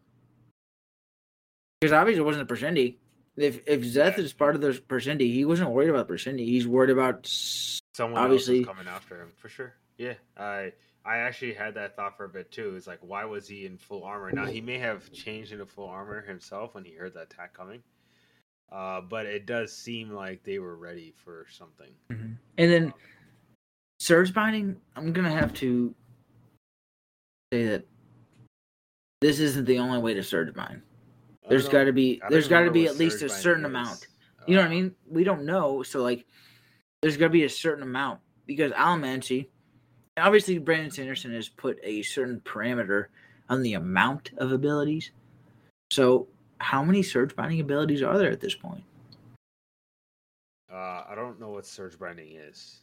[1.80, 2.96] Because obviously it wasn't the Parshendi.
[3.36, 4.24] If if Szeth Yeah.
[4.24, 6.44] is part of the Parshendi, he wasn't worried about Parshendi.
[6.44, 9.74] He's worried about someone Obviously- else is coming after him for sure?
[9.96, 12.76] Yeah, I I actually had that thought for a bit too.
[12.76, 14.30] It's like, why was he in full armor?
[14.30, 17.82] Now he may have changed into full armor himself when he heard that attack coming,
[18.72, 21.92] uh, but it does seem like they were ready for something.
[22.08, 22.92] and then
[24.00, 24.76] surge binding.
[24.96, 25.94] I'm gonna have to
[27.52, 27.86] say that
[29.20, 30.82] this isn't the only way to surge bind.
[31.48, 34.06] There's got to be there's got to be at least a certain amount.
[34.46, 34.94] You know what I Uh, mean?
[35.08, 36.26] We don't know, so like
[37.02, 39.48] there's got to be a certain amount because Allomancy,
[40.16, 43.06] obviously Brandon Sanderson has put a certain parameter
[43.48, 45.10] on the amount of abilities.
[45.90, 46.28] So
[46.62, 48.84] how many surge binding abilities are there at this point?
[50.72, 52.78] Uh, I don't know what surge binding is.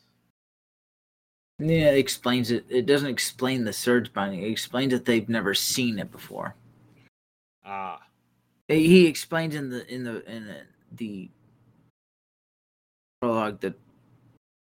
[1.57, 2.65] Yeah, it explains it.
[2.69, 4.43] It doesn't explain the surge binding.
[4.43, 6.55] It explains that they've never seen it before.
[7.65, 8.01] Ah,
[8.67, 10.61] He explains in the in the in the,
[10.91, 11.29] the
[13.21, 13.73] prologue that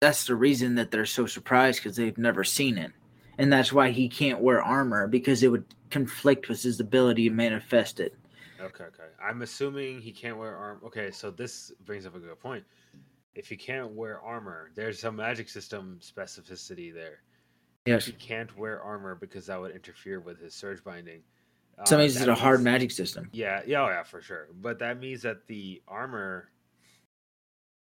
[0.00, 2.92] that's the reason that they're so surprised because they've never seen it,
[3.38, 7.35] and that's why he can't wear armor because it would conflict with his ability to
[7.35, 8.14] manifest it.
[8.66, 9.11] Okay, okay.
[9.22, 10.81] I'm assuming he can't wear armor.
[10.87, 12.64] Okay, so this brings up a good point.
[13.35, 17.20] If he can't wear armor, there's some magic system specificity there.
[17.87, 21.22] Yes, he can't wear armor because that would interfere with his surge binding.
[21.79, 23.29] Uh, so means it's a hard magic system.
[23.33, 24.48] Yeah, yeah, oh yeah, for sure.
[24.61, 26.48] But that means that the armor,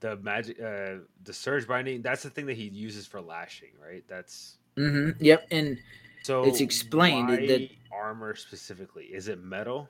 [0.02, 4.04] the magic, uh, the surge binding, that's the thing that he uses for lashing, right?
[4.08, 5.78] That's hmm Yep, and
[6.24, 6.43] so.
[6.43, 9.88] It's explained that- armor specifically is it metal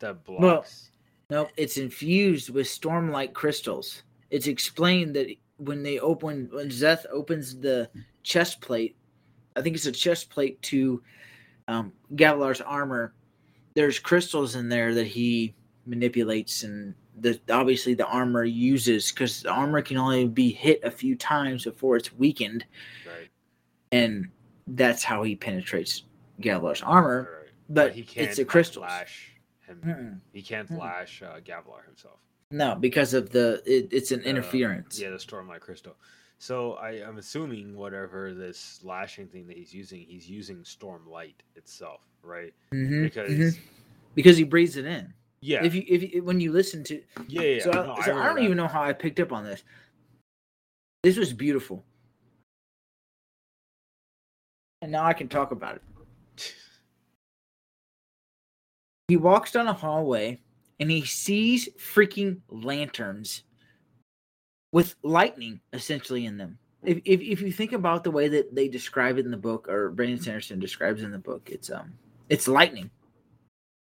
[0.00, 0.90] that Well, blocks.
[1.28, 4.02] Nope, it's infused with stormlight crystals.
[4.30, 7.90] It's explained that when they open, when Szeth opens the
[8.22, 8.96] chest plate,
[9.56, 11.02] I think it's a chest plate to
[11.66, 13.14] um, Gavilar's armor.
[13.74, 19.50] There's crystals in there that he manipulates, and the obviously the armor uses because the
[19.50, 22.64] armor can only be hit a few times before it's weakened,
[23.06, 23.28] right.
[23.90, 24.28] and
[24.68, 26.04] that's how he penetrates
[26.40, 27.30] Gavilar's armor.
[27.40, 27.50] right.
[27.68, 28.84] But, he can't it's crystals.
[28.84, 29.35] lash
[29.66, 29.80] him.
[29.84, 30.20] Mm-mm.
[30.32, 32.18] He can't lash uh, Gavilar himself.
[32.50, 35.00] No, because of the it, it's an Uh, interference.
[35.00, 35.96] Yeah, the Stormlight Crystal.
[36.38, 42.02] So I, I'm assuming whatever this lashing thing that he's using, he's using Stormlight itself,
[42.22, 42.52] right?
[42.72, 43.58] Mhm, Because mhm.
[44.14, 45.12] because he breathes it in.
[45.40, 45.64] Yeah.
[45.64, 47.62] If you if you, when you listen to yeah, yeah.
[47.62, 48.42] so, I, so I, remember don't that.
[48.44, 49.64] even know how I picked up on this.
[51.02, 51.84] This was beautiful.
[54.82, 56.54] And now I can talk about it.
[59.08, 60.40] He walks down a hallway
[60.80, 63.44] and he sees freaking lanterns
[64.72, 66.58] with lightning essentially in them.
[66.82, 69.68] If, if, if you think about the way that they describe it in the book,
[69.68, 71.92] or Brandon Sanderson describes it in the book, it's um
[72.28, 72.90] it's lightning.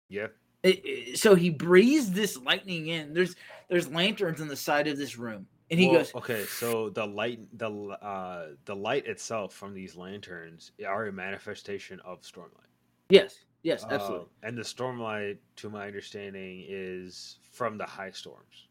[0.08, 0.28] Yeah.
[0.62, 3.14] It- it- so he breathes this lightning in.
[3.14, 3.36] There's
[3.68, 7.06] there's lanterns on the side of this room, and he Well, goes, okay, so the
[7.06, 12.70] light, the uh, the light itself from these lanterns are a manifestation of stormlight.
[13.08, 18.68] "Yes, yes, absolutely." Uh, and the stormlight, to my understanding, is from the high storms.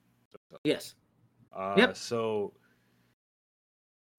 [0.63, 0.95] yes,
[1.51, 1.95] Uh, Yep.
[1.95, 2.53] So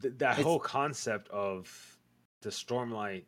[0.02, 1.98] th- that It's- whole concept of
[2.42, 3.24] the stormlight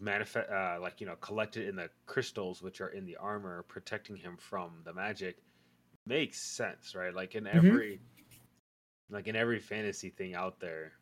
[0.00, 4.16] manifest, uh, like you know, collected in the crystals which are in the armor, protecting
[4.16, 5.42] him from the magic,
[6.06, 7.14] makes sense, right?
[7.14, 7.54] Like in Mhm.
[7.54, 8.00] every,
[9.10, 10.92] like in every fantasy thing out there,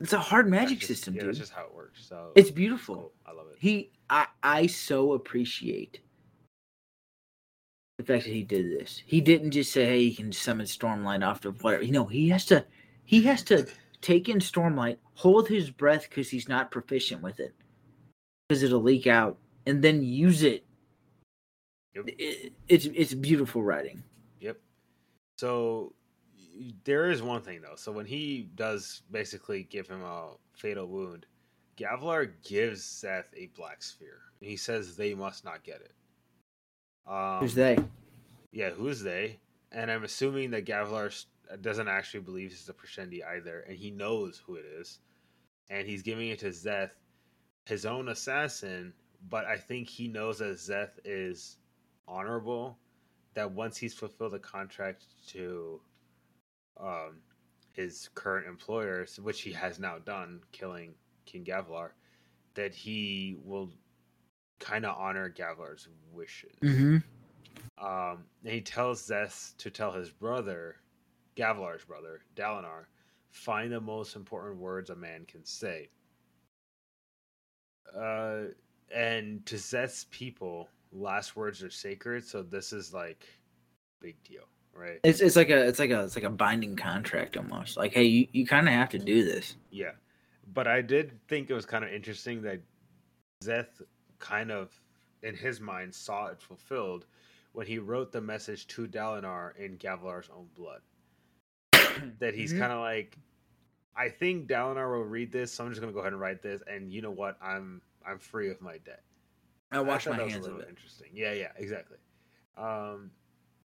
[0.00, 1.30] it's a hard magic just- system, yeah, dude.
[1.30, 2.04] that's just how it works.
[2.06, 2.94] So It's beautiful.
[2.96, 3.12] cool.
[3.26, 3.56] I love it.
[3.58, 6.00] He, I, I so appreciate
[7.98, 9.02] the fact that he did this.
[9.06, 12.28] He didn't just say, "Hey, you can summon Stormlight off of whatever." You know, he
[12.28, 12.64] has to,
[13.04, 13.66] he has to
[14.00, 17.54] take in Stormlight, hold his breath because he's not proficient with it,
[18.48, 19.36] because it'll leak out,
[19.66, 20.64] and then use it.
[21.96, 22.04] Yep.
[22.18, 24.04] It- it's it's beautiful writing.
[24.40, 24.60] Yep.
[25.38, 25.92] So
[26.84, 27.76] there is one thing though.
[27.76, 31.26] So when he does basically give him a fatal wound,
[31.76, 34.20] Gavlar gives Szeth a black sphere.
[34.40, 35.92] And he says they must not get it.
[37.06, 37.78] Um, Who's they?
[38.52, 39.38] Yeah, who's they?
[39.72, 41.26] And I'm assuming that Gavlar s-
[41.60, 45.00] doesn't actually believe it's a Parshendi either, and he knows who it is,
[45.70, 46.90] and he's giving it to Szeth,
[47.66, 48.92] his own assassin.
[49.28, 51.56] But I think he knows that Szeth is
[52.06, 52.78] honorable.
[53.34, 55.80] That once he's fulfilled the contract to
[56.80, 57.20] um,
[57.72, 60.94] his current employers, which he has now done, killing
[61.26, 61.90] King Gavlar,
[62.54, 63.70] that he will
[64.58, 66.56] kind of honor Gavlar's wishes.
[66.62, 66.96] Mm-hmm.
[67.84, 70.76] Um, and he tells Szeth to tell his brother,
[71.36, 72.86] Gavlar's brother, Dalinar,
[73.30, 75.88] find the most important words a man can say.
[77.96, 78.44] Uh,
[78.94, 83.26] and to Szeth's people, last words are sacred, so this is like
[84.00, 84.48] big deal,
[84.78, 85.00] right?
[85.04, 87.76] It's it's like a it's like a it's like a binding contract almost.
[87.76, 89.56] Like, hey, you, you kind of have to do this.
[89.70, 89.92] Yeah.
[90.54, 92.60] But I did think it was kind of interesting that
[93.44, 93.82] Szeth
[94.18, 94.72] kind of,
[95.22, 97.06] in his mind, saw it fulfilled
[97.52, 100.80] when he wrote the message to Dalinar in Gavlar's own blood.
[102.18, 102.58] that he's Mhm.
[102.58, 103.18] kind of like,
[103.96, 106.62] I think Dalinar will read this, so I'm just gonna go ahead and write this,
[106.66, 107.36] and you know what?
[107.42, 109.02] I'm I'm free of my debt.
[109.70, 110.68] I wash my that was a hands of it.
[110.68, 111.10] Interesting.
[111.12, 111.98] Yeah, yeah, exactly.
[112.56, 113.10] Um,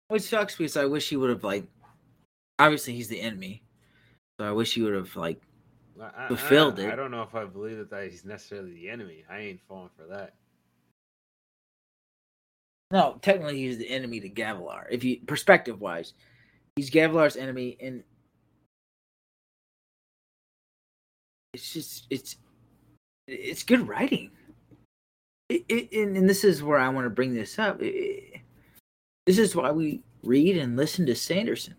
[0.09, 1.65] Which sucks because I wish he would have like.
[2.59, 3.61] Obviously, he's the enemy,
[4.39, 5.41] so I wish he would have like.
[6.01, 6.93] I- I- Fulfilled I, it.
[6.93, 9.25] I don't know if I believe that, that he's necessarily the enemy.
[9.29, 10.35] I ain't falling for that.
[12.91, 14.85] No, technically, he's the enemy to Gavilar.
[14.89, 16.13] If you perspective wise,
[16.77, 18.03] he's Gavilar's enemy, and
[21.53, 22.37] it's just it's
[23.27, 24.31] it's good writing.
[25.49, 27.81] It, it, and, and this is where I want to bring this up.
[27.81, 28.36] It-
[29.27, 31.75] this is why we read and listen to Sanderson.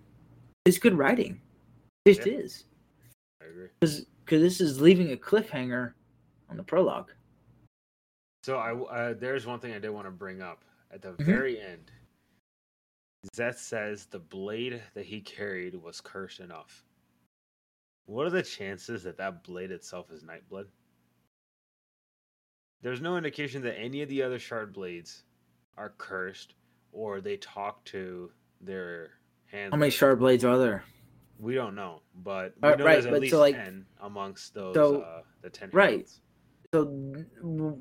[0.66, 1.40] It's good writing.
[2.05, 2.34] It just Yeah.
[2.34, 2.64] is.
[3.40, 3.68] I agree.
[3.80, 4.07] because
[4.42, 5.94] this is leaving a cliffhanger
[6.51, 7.11] on the prologue.
[8.44, 11.24] So I uh, there's one thing I did want to bring up at the Mhm.
[11.24, 11.90] very end.
[13.34, 16.84] Szeth says the blade that he carried was cursed enough.
[18.05, 20.68] What are the chances that that blade itself is Nightblood?
[22.82, 25.24] There's no indication that any of the other shard blades
[25.76, 26.55] are cursed
[26.93, 28.30] or they talk to
[28.61, 29.11] their
[29.47, 29.72] hands.
[29.72, 30.84] How many shard blades are there?
[31.39, 34.55] We don't know, but we Uh, know right, there's at least so, like- ten amongst
[34.55, 34.74] those.
[34.74, 35.70] so- uh, the ten.
[35.72, 35.91] right.
[35.91, 36.20] heralds.
[36.74, 37.78] So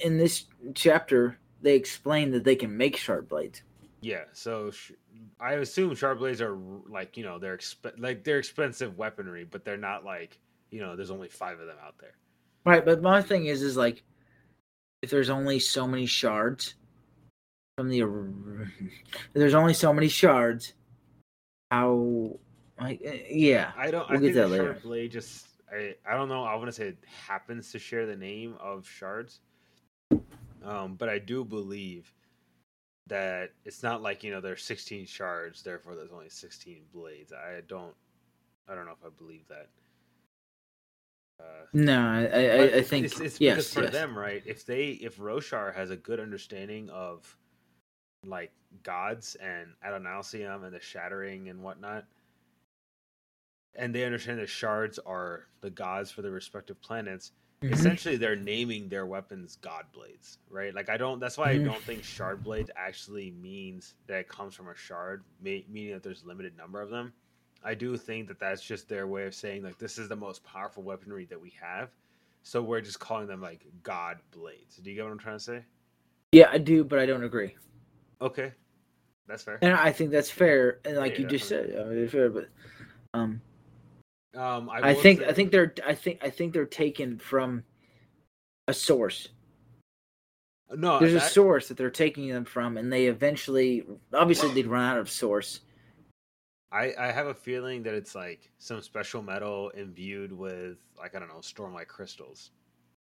[0.00, 3.62] in this chapter, they explain that they can make shard blades.
[4.00, 4.92] Yeah, so sh-
[5.38, 6.56] I assume shard blades are
[6.88, 10.38] like you know they're exp- like they're expensive weaponry, but they're not like
[10.70, 12.16] you know there's only five of them out there.
[12.66, 14.02] Right, but my thing is, is like,
[15.02, 16.74] if there's only so many shards
[17.76, 18.02] from the,
[19.32, 20.74] there's only so many shards,
[21.70, 22.38] how,
[22.80, 24.08] like, eh, yeah, I don't.
[24.08, 24.78] We'll I get think that later.
[24.82, 26.44] blade just I I don't know.
[26.44, 29.40] I want to say it happens to share the name of shards,
[30.64, 32.12] um, but I do believe
[33.06, 37.32] that it's not like you know there's 16 shards, therefore there's only 16 blades.
[37.32, 37.94] I don't.
[38.68, 39.68] I don't know if I believe that.
[41.40, 43.92] Uh, no, I, I, I think it's, it's yes, because for yes.
[43.92, 44.42] them, right?
[44.46, 47.36] If they if Roshar has a good understanding of
[48.28, 48.52] like
[48.82, 52.04] gods and Adonalsium and the shattering and whatnot.
[53.76, 57.32] And they understand that shards are the gods for their respective planets.
[57.62, 57.72] Mhm.
[57.72, 60.74] Essentially, they're naming their weapons God blades, right?
[60.74, 61.18] Like I don't.
[61.18, 61.60] That's why Mhm.
[61.60, 65.92] I don't think shard blades actually means that it comes from a shard, ma- meaning
[65.92, 67.12] that there's a limited number of them.
[67.62, 70.44] I do think that that's just their way of saying like this is the most
[70.44, 71.90] powerful weaponry that we have,
[72.42, 74.76] so we're just calling them like God blades.
[74.76, 75.64] Do you get what I'm trying to say?
[76.32, 77.56] Yeah, I do, but I don't agree.
[78.20, 78.52] Okay,
[79.26, 79.58] that's fair.
[79.62, 80.80] And I think that's fair.
[80.84, 82.48] And like Yeah, you just said, I mean, it's fair, but
[83.12, 83.40] um,
[84.34, 87.64] Um, I, I, think say- I think they're I think I think they're taken from
[88.68, 89.28] a source.
[90.74, 90.98] no.
[90.98, 94.98] There's a source that they're taking them from, and they eventually, obviously, they'd run out
[94.98, 95.60] of source.
[96.72, 101.18] I, I have a feeling that it's like some special metal imbued with like I
[101.20, 102.50] don't know stormlight crystals,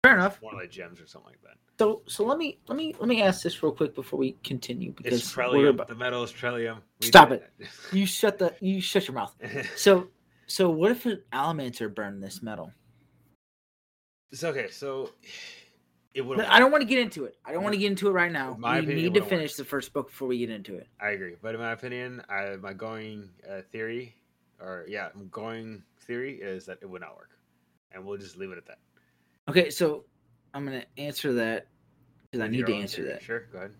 [0.04, 0.42] Fair enough.
[0.42, 1.58] more like gems or something like that.
[1.82, 4.92] So so let me let me let me ask this real quick before we continue
[4.92, 5.70] because It's trellium.
[5.70, 6.78] about, The metal is trellium.
[7.00, 7.52] We Stop it!
[7.92, 9.36] you shut the you shut your mouth.
[9.76, 10.10] So
[10.46, 12.72] so what if an Allomancer burned this metal?
[14.32, 14.70] it's okay.
[14.70, 15.10] So
[16.14, 16.40] it would.
[16.42, 17.36] I don't want to get into it.
[17.44, 18.56] I don't want to get into it right now.
[18.60, 19.58] My we opinion, need to finish work.
[19.58, 20.88] the first book before we get into it.
[21.00, 24.14] I agree, but in my opinion, I, my going uh, theory,
[24.60, 27.32] or yeah, my going theory is that it would not work,
[27.92, 28.78] and we'll just leave it at that.
[29.50, 30.06] Okay, so
[30.54, 31.68] I'm gonna answer that
[32.24, 33.14] because I need to answer theory.
[33.14, 33.24] that.
[33.24, 33.72] Sure, go ahead.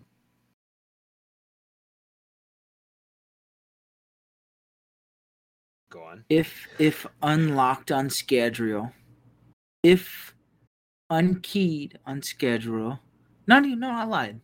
[5.90, 6.24] Go on.
[6.30, 8.92] if if unlocked on schedule,
[9.82, 10.34] if
[11.10, 12.98] unkeyed on schedule,
[13.46, 14.40] not even no, I lied.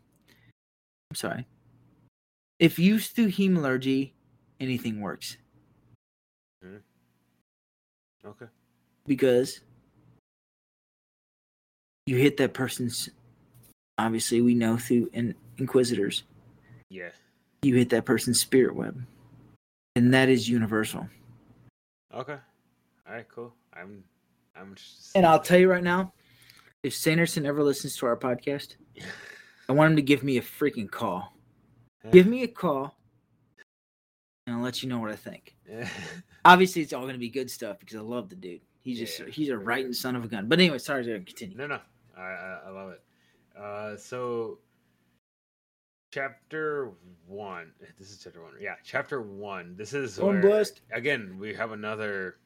[1.11, 1.47] I'm sorry.
[2.59, 4.13] If used through hemalurgy,
[4.61, 5.37] anything works
[6.65, 6.79] mm-hmm.
[8.27, 8.47] Okay.
[9.07, 9.61] because
[12.09, 13.11] you hit that person's.
[13.99, 16.23] Obviously, we know through in, inquisitors,
[16.89, 17.11] Yeah.
[17.63, 19.05] you hit that person's spirit web,
[19.95, 21.07] and that is universal.
[22.15, 22.39] Okay.
[23.07, 23.29] All right.
[23.29, 23.53] Cool.
[23.75, 24.05] I'm.
[24.57, 24.75] I'm.
[24.75, 25.15] Just...
[25.15, 26.13] And I'll tell you right now,
[26.83, 28.77] if Sanderson ever listens to our podcast,
[29.69, 31.35] I want him to give me a freaking call.
[32.11, 32.97] Give me a call,
[34.47, 35.57] and I'll let you know what I think.
[36.47, 38.63] Obviously, it's all going to be good stuff because I love the dude.
[38.81, 40.49] He's just Yeah, he's a writing son of a gun.
[40.49, 41.59] But anyway, sorry to continue.
[41.59, 41.81] No, no,
[42.19, 43.03] I, I, I love it.
[43.59, 44.59] Uh, so,
[46.13, 46.91] chapter
[47.27, 47.73] one.
[47.99, 48.53] This is chapter one.
[48.61, 49.75] Yeah, chapter one.
[49.77, 50.81] This is where, blessed.
[50.93, 51.37] again.
[51.39, 52.37] We have another,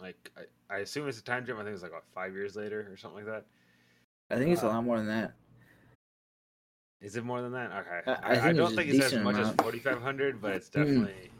[0.00, 1.60] like I, I assume it's a time jump.
[1.60, 3.46] I think it's like what five years later or something like that.
[4.30, 5.34] I think it's a Uh, lot more than that.
[7.00, 7.70] Is it more than that?
[7.72, 9.58] Okay, I- I I, don't think it's as much amount.
[9.58, 10.72] as forty five hundred, but it's Mm.
[10.72, 11.30] definitely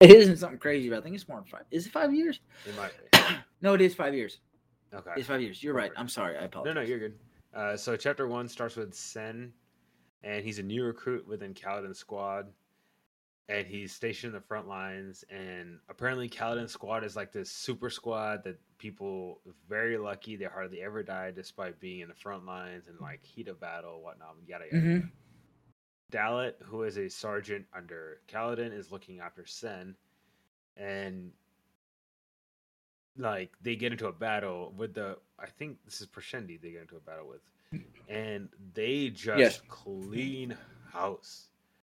[0.00, 1.64] It isn't something crazy, but I think it's more than five.
[1.70, 2.40] Is it five years?
[2.66, 3.18] it might be.
[3.62, 4.38] no, it is five years.
[4.94, 5.10] Okay.
[5.16, 5.62] It's five years.
[5.62, 5.90] You're right.
[5.96, 6.36] I'm sorry.
[6.36, 6.74] I apologize.
[6.74, 7.14] no, no, you're good.
[7.54, 9.50] Uh, so chapter one starts with Cenn,
[10.22, 12.46] and he's a new recruit within Kaladin's squad,
[13.48, 15.24] and he's stationed in the front lines.
[15.30, 20.82] And apparently, Kaladin's squad is like this super squad that people very lucky they hardly
[20.82, 24.64] ever die despite being in the front lines and like heat of battle, whatnot, yada
[24.72, 24.86] yada.
[24.86, 25.10] Mhm.
[26.10, 29.94] Dallet, who is a sergeant under Kaladin, is looking after Cenn,
[30.76, 31.32] and
[33.16, 36.82] like they get into a battle with the I think this is Parshendi they get
[36.82, 37.40] into a battle with,
[38.08, 39.60] and they just Yes.
[39.68, 40.56] clean
[40.92, 41.48] house.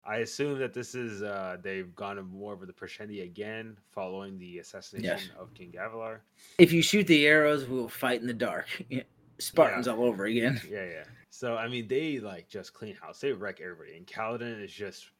[0.04, 4.38] I assume that this is uh they've gone to more of the Parshendi again following
[4.38, 5.28] the assassination Yes.
[5.38, 6.20] of King Gavilar.
[6.58, 8.66] If you shoot the arrows, we'll fight in the dark.
[9.38, 10.60] Spartans all over again.
[10.70, 11.04] Yeah, yeah.
[11.30, 13.20] So I mean, they like just clean house.
[13.20, 15.10] They wreck everybody, and Kaladin is just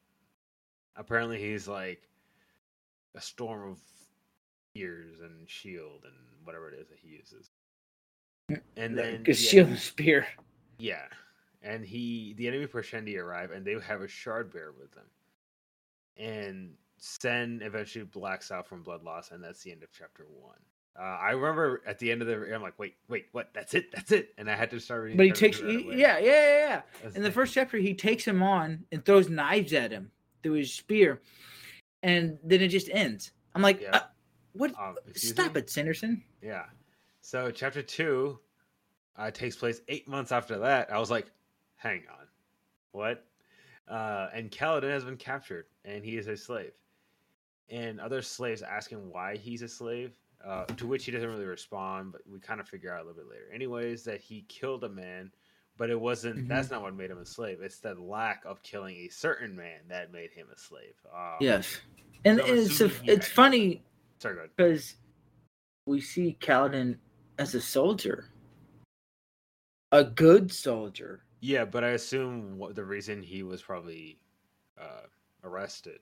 [0.96, 2.09] apparently he's like
[3.14, 3.78] a storm of
[4.81, 6.14] ears and shield and
[6.45, 7.51] whatever it is that he uses.
[8.77, 10.27] And then Because yeah, shield and spear.
[10.79, 11.05] yeah,
[11.62, 15.05] and he the enemy Parshendi arrive, and they have a shard bearer with them,
[16.16, 20.59] and Cenn eventually blacks out from blood loss, and that's the end of chapter one.
[20.99, 23.51] Uh, I remember at the end of the, I'm like, wait, wait, what?
[23.55, 25.18] That's it, that's it, and I had to start reading.
[25.18, 27.11] But he takes, he- yeah, yeah, yeah, yeah.
[27.14, 30.11] In the first chapter, he takes him on and throws knives at him
[30.43, 31.21] through his spear,
[32.03, 33.31] and then it just ends.
[33.55, 33.91] I'm like, Yeah.
[33.97, 34.01] uh,
[34.53, 34.72] what?
[34.80, 36.22] Um, Stop it, Sanderson.
[36.42, 36.64] Yeah.
[37.20, 38.38] So chapter two
[39.16, 40.92] uh, takes place eight months after that.
[40.92, 41.26] I was like,
[41.76, 42.26] hang on,
[42.92, 43.24] what?
[43.88, 46.72] Uh, and Kaladin has been captured, and he is a slave.
[47.68, 50.12] And other slaves ask him why he's a slave,
[50.44, 52.12] uh, to which he doesn't really respond.
[52.12, 53.44] But we kind of figure out a little bit later.
[53.53, 55.30] Anyways, that he killed a man,
[55.76, 56.36] but it wasn't.
[56.36, 56.48] Mhm.
[56.48, 57.61] That's not what made him a slave.
[57.62, 60.94] It's the lack of killing a certain man that made him a slave.
[61.14, 61.80] Um, Yes,
[62.24, 63.82] and, so and it's a, it's funny
[64.21, 64.51] Sorry, go ahead.
[64.57, 64.95] because
[65.87, 66.99] we see Kaladin
[67.39, 68.27] as a soldier,
[69.93, 71.23] a good soldier.
[71.41, 74.18] Yeah, but I assume what the reason he was probably
[74.79, 75.07] uh,
[75.43, 76.01] arrested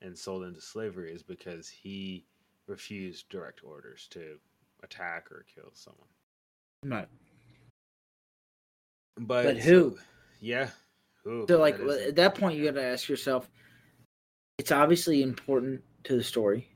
[0.00, 2.24] and sold into slavery is because he
[2.66, 4.38] refused direct orders to
[4.82, 6.08] attack or kill someone.
[6.84, 7.08] Right.
[9.16, 9.96] But, But who?
[9.96, 10.02] so-
[10.40, 10.70] yeah,
[11.24, 11.44] who?
[11.48, 13.50] So, like That at that point, you got to ask yourself.
[14.58, 16.68] It's obviously important to the story.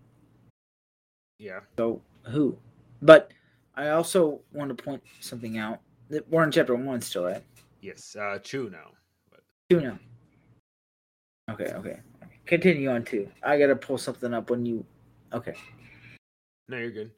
[1.42, 2.56] Yeah, So who?
[3.02, 3.32] But
[3.74, 7.42] I also want to point something out that we're in chapter one still, right?
[7.80, 8.92] yes, uh, Chu now.
[9.30, 9.98] But Two now.
[11.50, 11.98] Okay, okay.
[12.46, 13.28] Continue on two.
[13.42, 14.84] I gotta pull something up when you.
[15.32, 15.54] Okay.
[16.68, 17.10] no, you're good.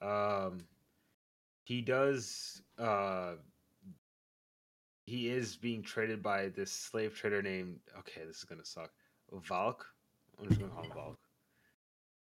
[0.00, 0.58] Um,
[1.64, 2.62] he does.
[2.78, 3.32] Uh,
[5.06, 7.80] he is being traded by this slave trader named.
[7.98, 8.92] Okay, this is gonna suck.
[9.32, 9.84] Valk.
[10.38, 11.18] I'm just gonna call him Valk.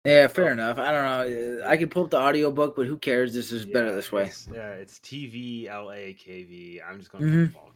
[0.05, 0.77] Yeah, fair enough.
[0.79, 1.65] I don't know.
[1.65, 3.33] I could pull up the audiobook, but who cares?
[3.33, 4.25] This is better this way.
[4.25, 6.81] It's, yeah, it's T V L A K V.
[6.85, 7.53] I'm just going to Mhm.
[7.53, 7.69] Falk.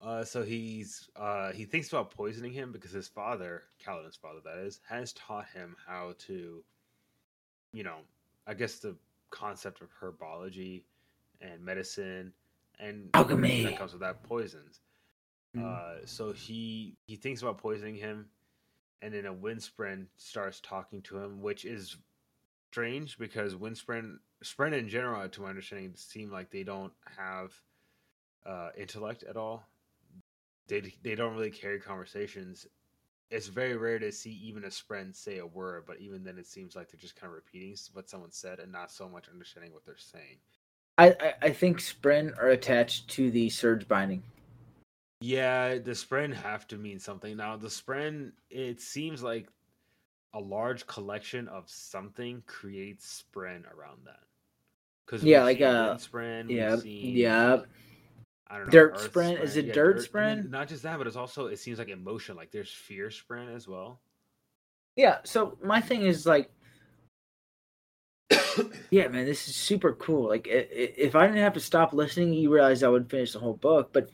[0.00, 4.58] Uh, so he's uh, he thinks about poisoning him because his father, Kaladin's father, that
[4.58, 6.62] is, has taught him how to,
[7.72, 7.98] you know,
[8.46, 8.96] I guess the
[9.30, 10.82] concept of herbology
[11.42, 12.32] and medicine
[12.80, 13.64] and Alchemy.
[13.64, 14.80] that comes with that poisons.
[15.56, 15.64] Mm.
[15.64, 18.26] Uh, so he he thinks about poisoning him,
[19.04, 21.96] and then a Windspren starts talking to him, which is
[22.70, 27.52] strange because Windspren, Spren in general, to my understanding, seem like they don't have
[28.46, 29.68] uh, intellect at all.
[30.68, 32.66] They they don't really carry conversations.
[33.30, 36.46] It's very rare to see even a Spren say a word, but even then, it
[36.46, 39.74] seems like they're just kind of repeating what someone said and not so much understanding
[39.74, 40.38] what they're saying.
[40.96, 44.22] I, I I think Spren are attached to the surge binding.
[45.24, 47.34] Yeah, the spren have to mean something.
[47.34, 49.48] Now, the spren, it seems like
[50.34, 54.20] a large collection of something creates spren around that.
[55.06, 56.50] Because Yeah, like, a uh, spren.
[56.50, 57.60] Yeah, seen, yeah.
[58.48, 58.70] I don't know.
[58.70, 59.42] Dirt spren?
[59.42, 60.50] Is it yeah, dirt spren?
[60.50, 62.36] Not just that, but it's also it seems like emotion.
[62.36, 64.00] Like there's fear spren as well.
[64.94, 65.20] Yeah.
[65.24, 66.50] So my thing is like,
[68.90, 70.28] yeah, man, this is super cool.
[70.28, 73.56] Like, if I didn't have to stop listening, you realize I would finish the whole
[73.56, 73.90] book.
[73.94, 74.10] But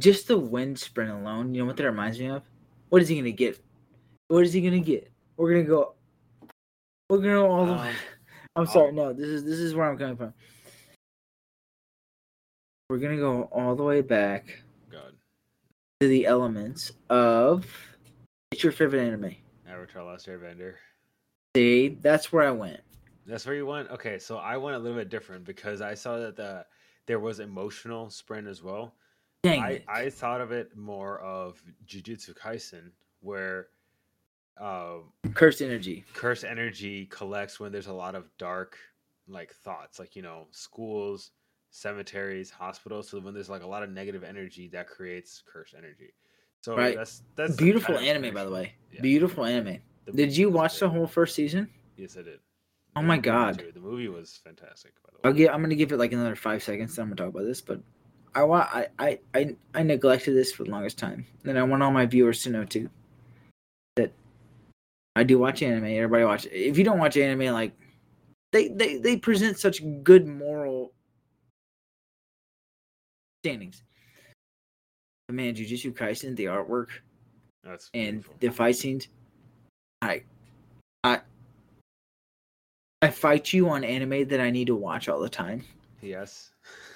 [0.00, 2.42] just the wind spren alone, you know what that reminds me of?
[2.88, 3.62] What is he gonna get?
[4.28, 5.10] What is he gonna get?
[5.36, 5.94] We're gonna go.
[7.08, 7.88] We're gonna go all the way.
[7.88, 7.94] Um,
[8.56, 8.92] I'm sorry.
[8.92, 10.34] No, this is this is where I'm coming from.
[12.88, 15.14] We're gonna go all the way back God,
[16.00, 17.66] to the elements of.
[18.50, 19.36] It's your favorite anime.
[19.68, 20.74] Avatar: Last Airbender.
[21.56, 22.80] See, that's where I went.
[23.26, 23.90] That's where you went.
[23.90, 26.66] Okay, so I went a little bit different because I saw that the
[27.06, 28.94] there was emotional spren as well.
[29.42, 29.82] Dang I.
[29.88, 33.68] I thought of it more of Jujutsu Kaisen, where
[34.60, 34.96] uh,
[35.34, 36.04] Cursed energy.
[36.12, 38.76] curse energy collects when there's a lot of dark
[39.28, 41.30] like thoughts, like you know, schools,
[41.70, 43.08] cemeteries, hospitals.
[43.08, 46.12] So when there's like a lot of negative energy, that creates curse energy.
[46.62, 46.94] So Right.
[46.96, 48.74] that's that's Beautiful kind of anime, by the way.
[48.92, 49.00] Yeah.
[49.00, 49.78] Beautiful anime.
[50.04, 51.70] The Did you watch the whole first season?
[51.96, 52.40] Yes, I did.
[52.96, 53.64] Oh my God.
[53.72, 54.92] The movie was fantastic.
[55.02, 55.20] By the way.
[55.24, 55.54] I'll give.
[55.54, 56.98] I'm gonna give it like another five seconds.
[56.98, 57.80] I'm gonna talk about this, but
[58.34, 58.68] I want.
[58.72, 62.06] I, I I I neglected this for the longest time, and I want all my
[62.06, 62.88] viewers to know too
[63.96, 64.12] that
[65.16, 65.84] I do watch anime.
[65.84, 66.46] Everybody watch.
[66.50, 67.72] If you don't watch anime, like
[68.52, 70.92] they they they present such good moral
[73.44, 73.82] standings.
[75.28, 76.88] But man, Jujutsu Kaisen, the artwork
[77.64, 78.34] That's and beautiful.
[78.40, 79.08] the fight scenes,
[80.02, 80.22] I
[81.04, 81.20] I
[83.02, 85.64] I fight you on anime that I need to watch all the time.
[86.00, 86.50] yes.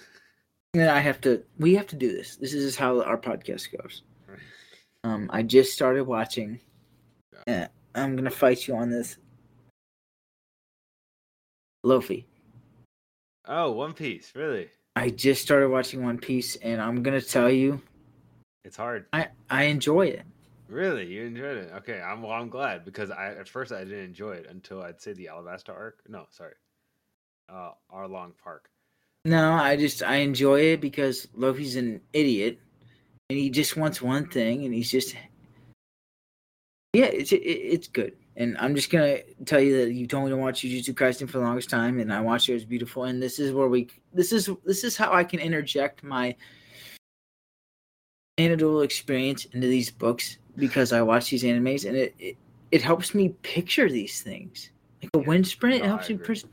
[0.74, 1.42] And I have to.
[1.58, 2.36] We have to do this.
[2.36, 4.02] This is how our podcast goes.
[5.04, 6.60] Um, I just started watching.
[7.46, 9.18] Yeah, I'm gonna fight you on this.
[11.86, 12.24] Lofi.
[13.46, 14.68] Oh, One Piece, really?
[14.96, 17.80] I just started watching One Piece, and I'm gonna tell you,
[18.64, 19.06] It's hard.
[19.12, 20.22] I I enjoy it.
[20.68, 21.72] Really, you enjoyed it?
[21.76, 22.32] Okay, I'm well.
[22.32, 25.68] I'm glad because I at first I didn't enjoy it until I'd say the Alabasta
[25.68, 25.98] arc.
[26.08, 26.54] No, sorry,
[27.48, 28.70] uh, Arlong Park.
[29.24, 32.58] No, I just I enjoy it because Luffy's an idiot,
[33.30, 35.16] and he just wants one thing, and he's just
[36.94, 38.16] yeah, it's it, it's good.
[38.36, 41.38] And I'm just gonna tell you that you told me to watch Jujutsu Kaisen for
[41.38, 42.52] the longest time, and I watched it.
[42.52, 45.40] It was beautiful, and this is where we this is this is how I can
[45.40, 46.36] interject my
[48.38, 52.36] anecdotal experience into these books because I watch these animes, and it it,
[52.70, 54.70] it helps me picture these things.
[55.02, 56.14] Like a wind spren, it helps I me.
[56.14, 56.26] agree.
[56.26, 56.44] Pers-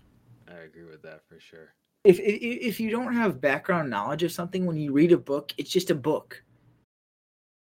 [0.47, 1.73] I agree with that for sure.
[2.03, 5.53] If, if if you don't have background knowledge of something when you read a book
[5.57, 6.43] it's just a book.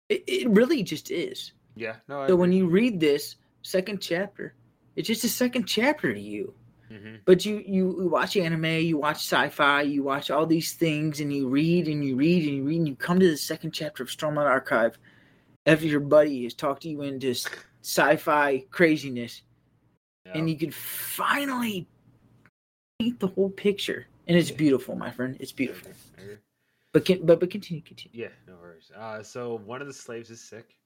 [0.09, 1.53] It, it really just is.
[1.76, 2.22] Yeah, no.
[2.22, 4.55] I so when you read this second chapter
[4.97, 6.55] it's just a second chapter to you.
[6.91, 7.16] Mm-hmm.
[7.24, 11.49] But you you watch anime, you watch sci-fi, you watch all these things, and you
[11.49, 14.09] read and you read and you read, and you come to the second chapter of
[14.09, 14.99] Stormlight Archive
[15.66, 17.32] after your buddy has talked to you into
[17.82, 19.43] sci-fi craziness,
[20.34, 21.86] and you can finally
[22.99, 25.37] paint the whole picture, and it's beautiful, my friend.
[25.41, 25.93] It's beautiful.
[26.93, 28.25] But can, but but continue, continue.
[28.25, 28.91] Yeah, no worries.
[28.97, 30.77] Uh, so one of the slaves is sick,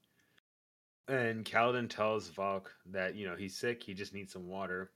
[1.08, 3.82] and Kaladin tells Valk that you know he's sick.
[3.82, 4.90] He just needs some water.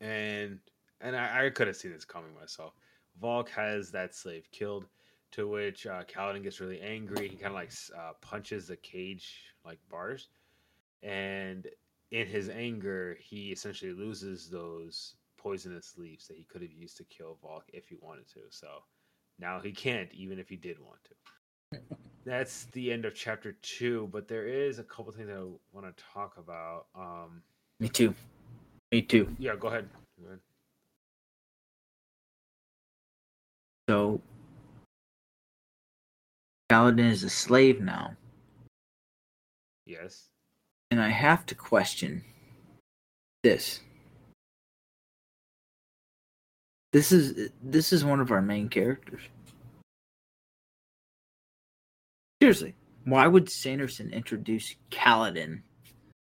[0.00, 0.58] And
[1.00, 2.74] and I, I could have seen this coming myself.
[3.20, 4.86] Valk has that slave killed,
[5.32, 7.28] to which uh, Kaladin gets really angry.
[7.28, 10.28] He kind of like uh, punches the cage like bars,
[11.02, 11.66] and
[12.10, 17.04] in his anger, he essentially loses those poisonous leaves that he could have used to
[17.04, 18.40] kill Valk if he wanted to.
[18.50, 18.68] So
[19.38, 21.78] now he can't, even if he did want to.
[22.24, 26.04] That's the end of chapter two, but there is a couple things I want to
[26.12, 26.86] talk about.
[26.94, 27.42] Um,
[27.78, 28.14] Me too.
[28.90, 29.28] Me too.
[29.38, 29.88] yeah, go ahead.
[30.20, 30.40] Go ahead.
[33.88, 34.20] So
[36.70, 38.16] Kaladin is a slave now,
[39.84, 40.30] Yes.
[40.90, 42.24] and I have to question
[43.44, 43.80] this.
[46.96, 49.20] This is this is one of our main characters.
[52.40, 52.74] Seriously,
[53.04, 55.60] why would Sanderson introduce Kaladin,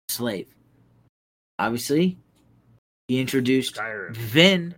[0.07, 0.47] slave?
[1.59, 2.18] Obviously,
[3.09, 4.16] he introduced Skyrim.
[4.16, 4.76] Vin.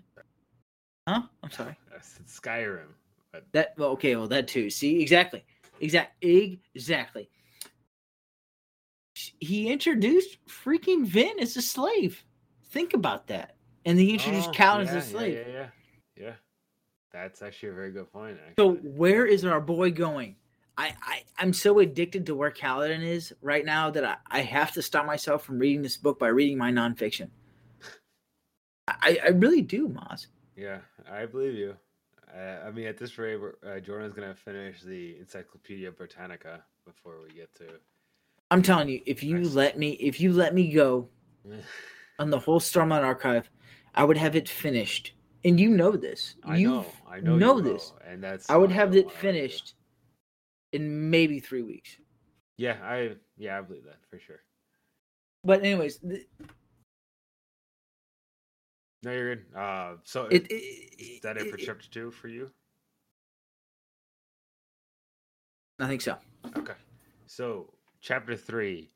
[1.07, 1.21] Huh?
[1.43, 1.77] I'm sorry.
[2.25, 2.87] Skyrim.
[3.31, 4.71] But That well, okay, well that too.
[4.71, 5.45] See, exactly,
[5.81, 7.29] exact, exactly.
[9.39, 12.25] He introduced freaking Vin as a slave.
[12.71, 13.54] Think about that,
[13.85, 15.33] and he introduced Oh, Cal yeah, as a slave.
[15.33, 15.53] Yeah, yeah,
[16.17, 16.33] yeah, yeah.
[17.11, 18.37] That's actually a very good point.
[18.59, 20.35] So where is our boy going?
[20.77, 24.73] I, I I'm so addicted to where Kaladin is right now that I, I have
[24.73, 27.29] to stop myself from reading this book by reading my nonfiction.
[28.87, 30.27] I, I really do, Maz.
[30.55, 30.79] Yeah,
[31.09, 31.75] I believe you.
[32.35, 37.33] Uh, I mean, at this rate, uh, Jordan's gonna finish the Encyclopedia Britannica before we
[37.33, 37.65] get to.
[38.51, 39.53] I'm telling you, if you Nice.
[39.53, 41.07] let me if you let me go
[42.19, 43.49] on the whole Stormlight archive,
[43.95, 45.13] I would have it finished.
[45.43, 46.35] And you know this.
[46.43, 47.91] I you know, I know, know this.
[47.91, 48.49] will, and that's.
[48.49, 49.75] I would have it finished
[50.73, 51.97] in maybe three weeks.
[52.57, 54.41] Yeah, I yeah, I believe that for sure.
[55.43, 56.27] But anyways, th-
[59.03, 59.45] No, you're good.
[59.55, 62.49] Uh, so it, it, is that it for it- chapter two for you?
[65.79, 66.17] I think so.
[66.57, 66.73] Okay.
[67.27, 68.89] So chapter three,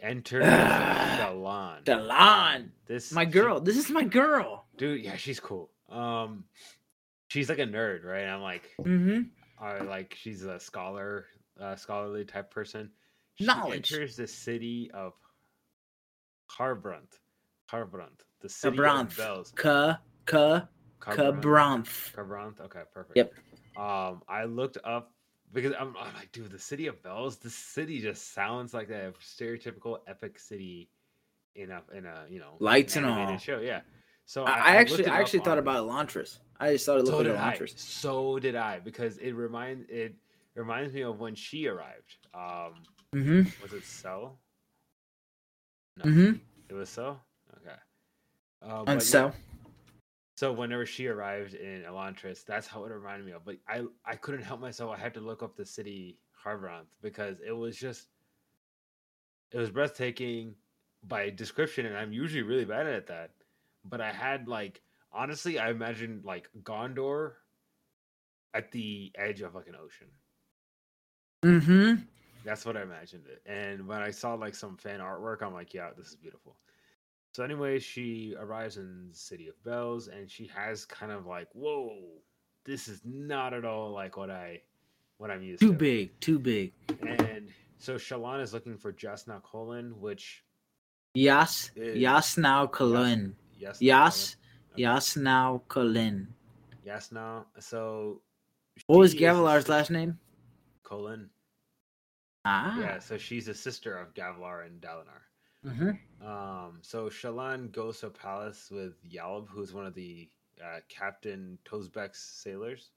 [0.00, 1.84] enter Dalan.
[1.84, 3.60] Dalan, This my she- girl.
[3.60, 4.66] This is my girl.
[4.76, 5.04] dude.
[5.04, 5.70] Yeah, she's cool.
[5.88, 6.44] Um,
[7.28, 8.24] she's like a nerd, right?
[8.26, 9.22] I'm like, Mm-hmm.
[9.64, 11.26] uh, like she's a scholar,
[11.60, 12.90] uh, scholarly type person.
[13.36, 13.92] She Knowledge.
[13.92, 15.12] enters the city of
[16.58, 17.18] Harbrunt.
[17.72, 19.10] Harbrunt, the city Kabranth.
[19.12, 19.52] of bells.
[19.54, 20.66] Ka ka
[21.00, 22.12] kabranth.
[22.14, 22.60] Kharbranth?
[22.62, 23.16] Okay, perfect.
[23.16, 23.32] Yep.
[23.76, 25.12] Um, I looked up
[25.52, 27.36] because I'm, I'm like, dude, the city of bells.
[27.36, 30.90] The city just sounds like a stereotypical epic city
[31.54, 33.38] in a in a you know Lights and animated all.
[33.40, 33.60] show.
[33.60, 33.80] Yeah.
[34.26, 36.38] So I, I looked actually I actually thought about Elantris.
[36.60, 37.66] I just thought it So looked did like I.
[37.76, 40.14] So did I because it remind it
[40.54, 42.16] reminds me of when she arrived.
[42.34, 43.42] Um, Mm-hmm.
[43.62, 44.38] was it so?
[45.96, 46.32] No, Mm-hmm.
[46.68, 47.18] it was so.
[47.58, 47.76] Okay.
[48.62, 49.32] Uh, And so.
[49.32, 49.32] yeah,
[50.38, 53.44] so whenever she arrived in Elantris, that's how it reminded me of.
[53.44, 54.96] But I I couldn't help myself.
[54.96, 58.06] I had to look up the city Harbranth because it was just
[59.50, 60.54] it was breathtaking
[61.02, 63.32] by description, and I'm usually really bad at that.
[63.84, 64.80] But I had like
[65.12, 67.32] honestly, I imagined like Gondor
[68.54, 70.06] at the edge of like an ocean.
[71.44, 72.02] Mm-hmm.
[72.44, 73.42] That's what I imagined it.
[73.44, 76.54] And when I saw like some fan artwork, I'm like, yeah, this is beautiful.
[77.38, 81.46] So anyway, she arrives in the city of bells, and she has kind of like,
[81.52, 81.96] whoa,
[82.64, 84.60] this is not at all like what I,
[85.18, 85.66] what I'm used to.
[85.66, 85.78] Too to.
[85.78, 86.72] big, too big.
[87.00, 90.42] And so Shallan is looking for Jasna Kholin, which
[91.14, 93.34] Yas Is- Yas now Kalin.
[93.56, 93.80] yes.
[94.74, 96.26] Yas now Kalin.
[96.84, 97.44] Jasna.
[97.60, 98.20] So
[98.88, 100.18] What was she is a Gavilar's last name?
[100.84, 101.28] Kholin.
[102.44, 102.80] Ah.
[102.80, 105.27] Yeah, so she's a sister of Gavilar and Dalinar.
[105.66, 106.26] Mm-hmm.
[106.26, 110.28] Um, so Shallan goes to a palace with Yalb, who's one of the
[110.62, 112.90] uh, Captain Tozbek's sailors.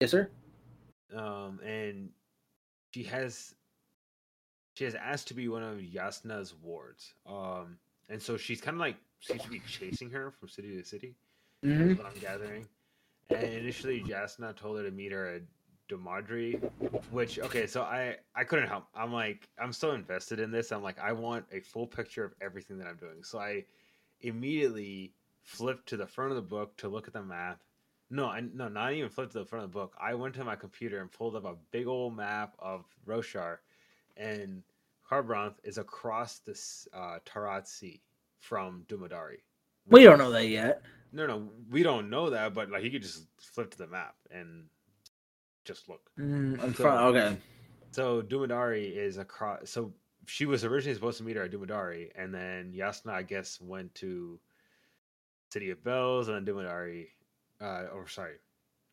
[0.00, 0.30] Yes, sir.
[1.14, 2.10] Um, and
[2.92, 3.54] she has
[4.74, 7.14] she has asked to be one of Yasna's wards.
[7.26, 7.78] Um,
[8.08, 11.14] and so she's kind of like seems to be chasing her from city to city.
[11.64, 11.94] Mm-hmm.
[11.94, 12.66] What I'm gathering.
[13.30, 15.42] And initially, Yasna told her to meet her at
[15.90, 16.60] Dumadari,
[17.10, 18.84] which okay, so I I couldn't help.
[18.94, 20.72] I'm like I'm so invested in this.
[20.72, 23.22] I'm like I want a full picture of everything that I'm doing.
[23.22, 23.64] So I
[24.20, 25.12] immediately
[25.42, 27.60] flipped to the front of the book to look at the map.
[28.10, 29.94] No, I no, not even flipped to the front of the book.
[30.00, 33.58] I went to my computer and pulled up a big old map of Roshar,
[34.16, 34.62] and
[35.10, 38.00] Kharbranth is across this uh, Tarat Sea
[38.38, 39.38] from Dumadari.
[39.88, 40.82] We don't know that yet.
[41.12, 44.14] No, no, we don't know that, but like you could just flip to the map
[44.30, 44.64] and
[45.64, 46.10] just look.
[46.18, 47.38] Mm, in So- front- okay.
[47.92, 49.68] So Dumadari is across.
[49.70, 49.92] So
[50.26, 53.94] she was originally supposed to meet her at Dumadari, and then Yasna, I guess, went
[53.96, 54.40] to
[55.52, 57.08] City of Bells, and then Dumadari,
[57.60, 58.36] uh, or sorry,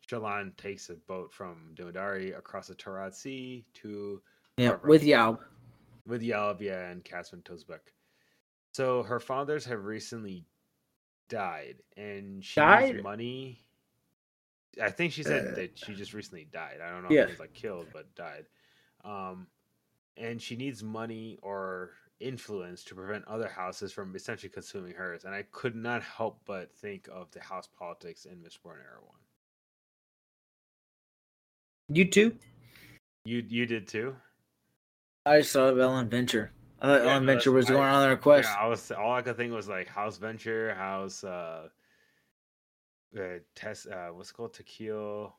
[0.08, 4.22] Shallan takes a boat from Dumadari across the Tarat Sea to
[4.58, 4.84] Yeah, Kharbranth.
[4.88, 5.40] with Yaub.
[6.06, 7.94] with Yalvia and Casman Tozbek.
[8.74, 10.46] So her fathers have recently
[11.30, 12.94] died, and she Died?
[12.96, 13.64] needs money.
[14.82, 16.80] I think she said Uh, that she just recently died.
[16.82, 17.22] I don't know Yeah.
[17.24, 18.46] if it was like killed, but died.
[19.04, 19.48] Um,
[20.18, 25.24] and she needs money or influence to prevent other houses from essentially consuming hers.
[25.24, 29.16] And I could not help but think of the house politics in Mistborn Era One.
[31.88, 32.38] You too?
[33.26, 34.16] You you did too.
[35.26, 36.52] I saw Elend Venture.
[36.82, 38.50] I thought Yeah, Elend Venture was going on their quest.
[38.50, 41.70] Yeah, I was all I could think was like House Venture, House uh,
[43.18, 45.32] uh Tess, uh, what's it called Tequil,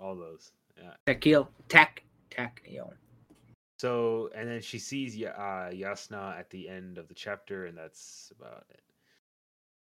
[0.00, 0.52] all those.
[0.76, 0.94] Yeah.
[1.06, 1.48] Takil.
[1.68, 2.02] Tak.
[2.30, 2.62] Tak.
[2.66, 2.92] Yo.
[3.78, 8.32] So and then she sees uh, Yasna at the end of the chapter, and that's
[8.38, 8.80] about it.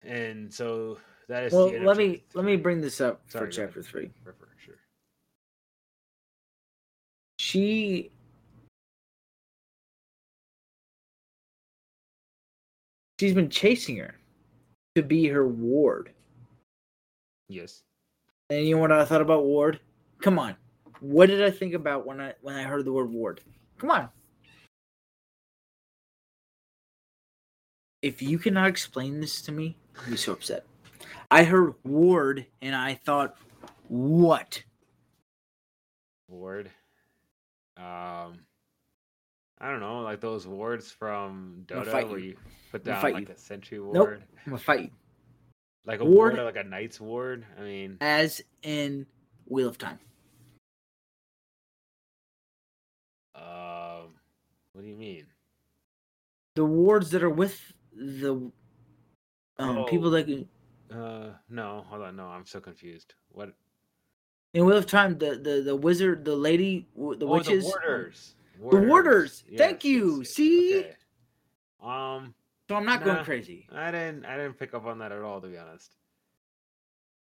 [0.02, 0.98] And so
[1.28, 1.52] that is.
[1.52, 4.10] Well, let me let me bring this up Sorry, for chapter three.
[4.58, 4.78] Sure.
[7.38, 8.10] She
[13.20, 14.16] she's been chasing her
[14.94, 16.10] to be her ward.
[17.48, 17.82] Yes.
[18.50, 19.80] And you know what I thought about ward?
[20.20, 20.56] Come on.
[21.00, 23.40] What did I think about when I when I heard the word ward?
[23.78, 24.08] Come on.
[28.02, 30.64] If you cannot explain this to me, I'll be so upset.
[31.30, 33.36] I heard ward and I thought,
[33.88, 34.62] what?
[36.28, 36.70] Ward.
[37.76, 38.40] Um.
[39.58, 42.36] I don't know, like those wards from I'm Dota where you.
[42.70, 43.34] put down like you.
[43.34, 43.94] a sentry ward.
[43.94, 44.08] Nope.
[44.44, 44.90] I'm gonna fight you.
[45.86, 47.46] Like a Ward- ward, like a knight's ward.
[47.58, 49.06] I mean, As in
[49.46, 49.98] Wheel of Time.
[53.34, 54.14] um,
[54.72, 55.26] what do you mean?
[56.56, 58.50] The wards that are with the
[59.58, 60.10] um, people Oh.
[60.10, 60.48] that can-
[60.90, 63.14] Uh, no, hold on, no, I'm so confused.
[63.30, 63.54] What?
[64.54, 68.34] in Wheel of Time, the the, the wizard, the lady, the oh, witches, the warders.
[68.58, 69.44] The warders.
[69.56, 70.18] Thank you.
[70.20, 70.78] yes, See?
[70.78, 70.96] okay.
[71.82, 72.34] Um,
[72.68, 73.68] So I'm not going crazy.
[73.72, 75.94] I didn't, I didn't pick up on that at all, to be honest.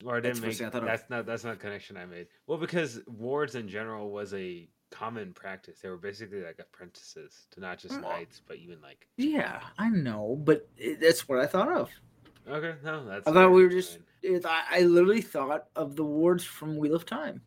[0.04, 0.68] Or I didn't the first make.
[0.68, 0.88] I thought of.
[0.88, 1.26] That's not.
[1.26, 2.28] That's not a connection I made.
[2.48, 5.80] Well, because wards in general was a common practice.
[5.80, 8.02] They were basically like apprentices to not just Mm.
[8.02, 9.08] knights, but even like.
[9.18, 11.90] Yeah, I know, but it, that's what I thought of.
[12.50, 13.28] Okay, no, that's.
[13.28, 14.00] I thought we were just.
[14.24, 17.42] It, I, I literally thought of the wards from Wheel of Time.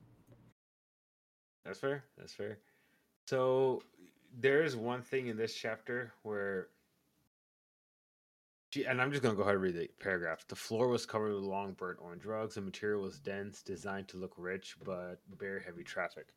[1.65, 2.05] That's fair.
[2.17, 2.59] That's fair.
[3.27, 3.83] So
[4.39, 6.69] there is one thing in this chapter where she,
[8.77, 10.47] and I'm just gonna go ahead and read the paragraph.
[10.49, 12.55] The floor was covered with long burnt orange rugs.
[12.55, 16.35] The material was dense, designed to look rich, but bear heavy traffic.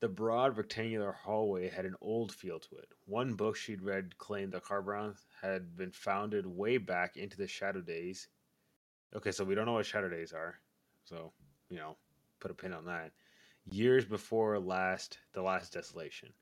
[0.00, 2.88] The broad rectangular hallway had an old feel to it.
[3.06, 7.80] One book she'd read claimed that Kharbranth had been founded way back into the Shadow
[7.80, 8.28] Days.
[9.14, 10.60] Okay, so we don't know what Shadow Days are,
[11.04, 11.32] so
[11.70, 11.96] you know,
[12.40, 13.12] put a pin on that
[13.66, 16.32] years before last the last desolation.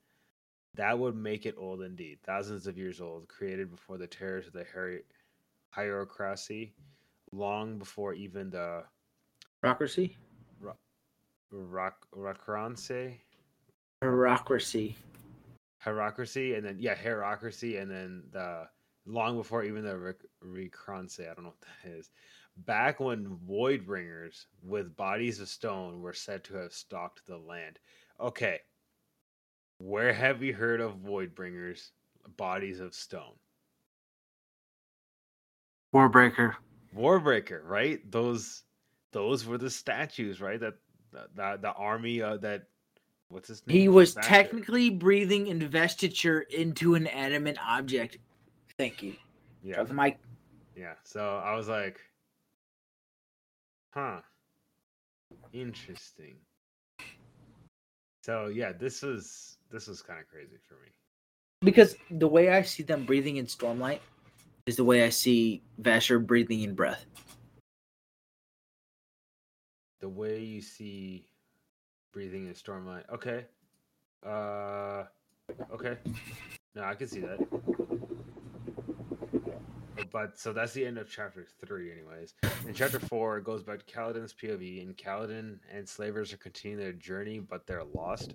[0.75, 4.55] That would make it old indeed, thousands of years old, created before the terrors of
[4.55, 5.05] the hier-
[5.73, 6.75] hierocracy,
[7.33, 8.85] long before even the
[9.61, 10.17] Bureaucracy?
[11.53, 13.19] rock Recreance
[14.01, 14.97] Bureaucracy.
[15.85, 18.69] hierocracy, and then yeah, hierocracy, and then the
[19.07, 20.47] long before even the Ric- I
[21.35, 22.11] don't know what that is.
[22.57, 27.79] Back when Voidbringers with bodies of stone were said to have stalked the land.
[28.21, 28.61] Okay,
[29.79, 31.91] where have you heard of Voidbringers,
[32.37, 33.35] bodies of stone?
[35.95, 36.55] Warbreaker.
[36.97, 38.01] Warbreaker, right?
[38.11, 38.63] Those,
[39.13, 40.59] those were the statues, right?
[40.61, 40.75] That
[41.13, 42.65] the the, the army uh, that.
[43.29, 43.79] What's his name?
[43.79, 44.23] He was Vasher.
[44.23, 48.19] technically breathing investiture into an adamant object.
[48.77, 49.15] Thank you.
[49.63, 49.77] yeah.
[49.77, 50.19] Drop the mic.
[50.77, 50.95] Yeah.
[51.03, 51.99] So I was like,
[53.91, 54.21] huh.
[55.53, 56.37] Interesting.
[58.23, 60.91] So yeah, this was this was kind of crazy for me.
[61.61, 64.01] Because the way I see them breathing in Stormlight
[64.67, 67.05] is the way I see Vasher breathing in breath.
[70.01, 71.27] The way you see
[72.13, 73.05] breathing in Stormlight.
[73.13, 73.47] Okay.
[74.25, 75.05] Uh
[75.73, 75.97] okay.
[76.75, 77.39] No, I can see that.
[80.11, 82.35] but so that's the end of chapter three, anyways.
[82.67, 86.83] In chapter four, it goes back to Kaladin's POV, and Kaladin and slavers are continuing
[86.83, 88.35] their journey, but they're lost.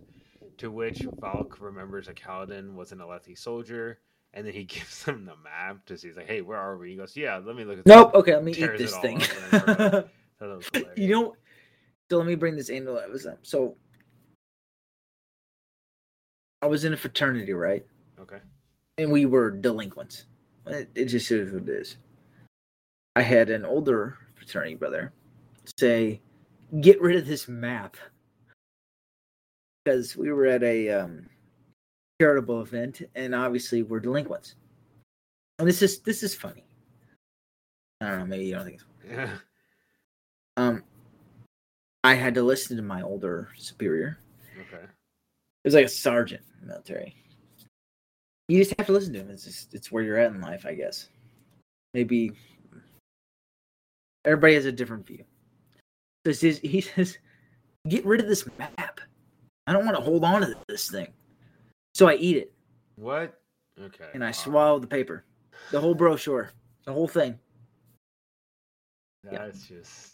[0.57, 3.99] To which Valk remembers that Kaladin was an Alethi soldier,
[4.37, 6.07] and then he gives them the map to see.
[6.09, 8.13] He's like, "Hey, where are we?" He goes, "Yeah, let me look." At Nope.
[8.13, 9.21] Okay, let me eat this thing.
[9.21, 10.09] up and then forgot.
[10.39, 11.35] Thought that was you know,
[12.11, 13.39] so let me bring this into episode.
[13.41, 13.75] So
[16.61, 17.83] I was in a fraternity, right?
[18.19, 18.37] Okay.
[18.99, 20.25] And we were delinquents.
[20.67, 21.97] It, it just is what it is.
[23.15, 25.11] I had an older fraternity brother
[25.79, 26.21] say,
[26.81, 27.97] "Get rid of this map,"
[29.83, 31.27] because we were at a um,
[32.19, 34.55] charitable event, and obviously we're delinquents.
[35.59, 36.65] And this is this is funny.
[38.01, 38.25] I don't know.
[38.25, 39.37] Maybe you don't think it's Yeah.
[40.57, 40.83] um
[42.03, 44.19] I had to listen to my older superior.
[44.59, 44.83] Okay.
[44.83, 47.15] It was like a sergeant in the military.
[48.47, 49.29] You just have to listen to him.
[49.29, 51.09] It's just it's where you're at in life, I guess.
[51.93, 52.31] Maybe
[54.25, 55.23] everybody has a different view.
[56.25, 57.17] So he says, he says,
[57.87, 58.99] get rid of this map.
[59.65, 61.07] I don't want to hold on to this thing.
[61.97, 62.53] So I eat it
[62.95, 63.41] What?
[63.81, 64.05] Okay.
[64.13, 65.25] and I swallow the paper.
[65.71, 66.51] The whole brochure.
[66.85, 67.39] The whole thing.
[69.25, 69.39] yeah.
[69.45, 70.13] That's just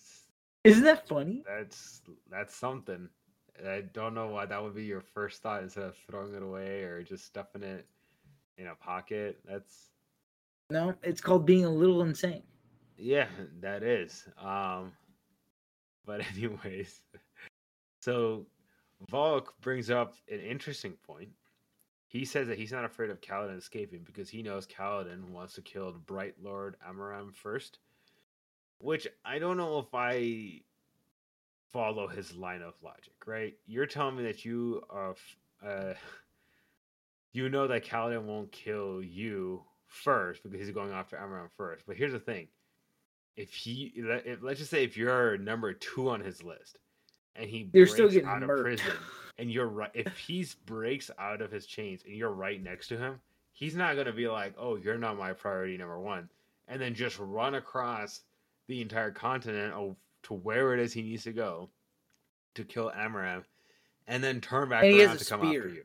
[0.63, 1.43] Isn't that funny?
[1.45, 3.09] that's that's something.
[3.67, 6.83] I don't know why that would be your first thought instead of throwing it away
[6.83, 7.85] or just stuffing it
[8.57, 9.39] in a pocket.
[9.45, 9.89] That's
[10.69, 12.43] No, it's called being a little insane.
[12.97, 13.27] yeah,
[13.59, 14.25] that is.
[14.41, 14.93] Um
[16.05, 17.01] but anyways,
[18.01, 18.45] so
[19.09, 21.27] Volk brings up an interesting point.
[22.13, 25.63] He says that he's not afraid of Kaladin escaping because he knows Kaladin wants to
[25.63, 27.79] kill the Bright Lord Amaram first.
[28.77, 30.61] Which I don't know if I
[31.71, 33.55] follow his line of logic, right?
[33.65, 35.15] You're telling me that you are,
[35.65, 35.93] uh,
[37.33, 41.83] you know that Kaladin won't kill you first because he's going after Amaram first.
[41.87, 42.47] But here's the thing:
[43.35, 46.77] if he, if, let's just say, if you're number two on his list,
[47.35, 48.61] and he You're still getting out of murked.
[48.61, 48.91] prison,
[49.37, 52.97] and you're right, if he breaks out of his chains and you're right next to
[52.97, 53.19] him,
[53.51, 56.29] he's not gonna be like, "Oh, you're not my priority number one,"
[56.67, 58.21] and then just run across
[58.67, 61.69] the entire continent of, to where it is he needs to go
[62.55, 63.43] to kill Amaram,
[64.07, 65.63] and then turn back And around to come spear.
[65.63, 65.83] after you.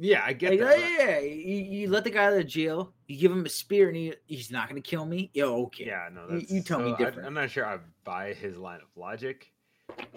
[0.00, 0.68] Yeah, I get Like, that.
[0.68, 1.20] Oh, yeah, yeah, yeah.
[1.20, 2.92] You, you let the guy out of jail.
[3.08, 5.28] You give him a spear, and he he's not going to kill me.
[5.34, 5.86] Yo, okay.
[5.86, 7.26] Yeah, no, You- that's, you tell me so I- different.
[7.26, 9.52] I'm not sure I buy his line of logic,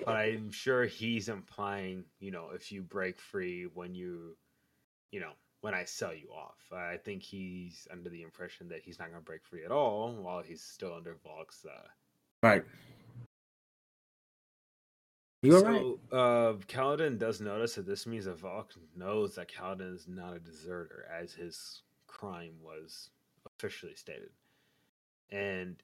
[0.05, 4.35] but I'm sure he's implying, you know, if you break free when you,
[5.11, 6.57] you know, when I sell you off.
[6.71, 10.13] I think he's under the impression that he's not going to break free at all
[10.13, 11.65] while he's still under Volk's.
[11.65, 11.87] Uh,
[12.43, 12.63] Right.
[15.43, 15.95] You're right.
[16.11, 20.39] uh, Kaladin does notice that this means that Volk knows that Kaladin is not a
[20.39, 23.09] deserter, as his crime was
[23.45, 24.29] officially stated.
[25.31, 25.81] And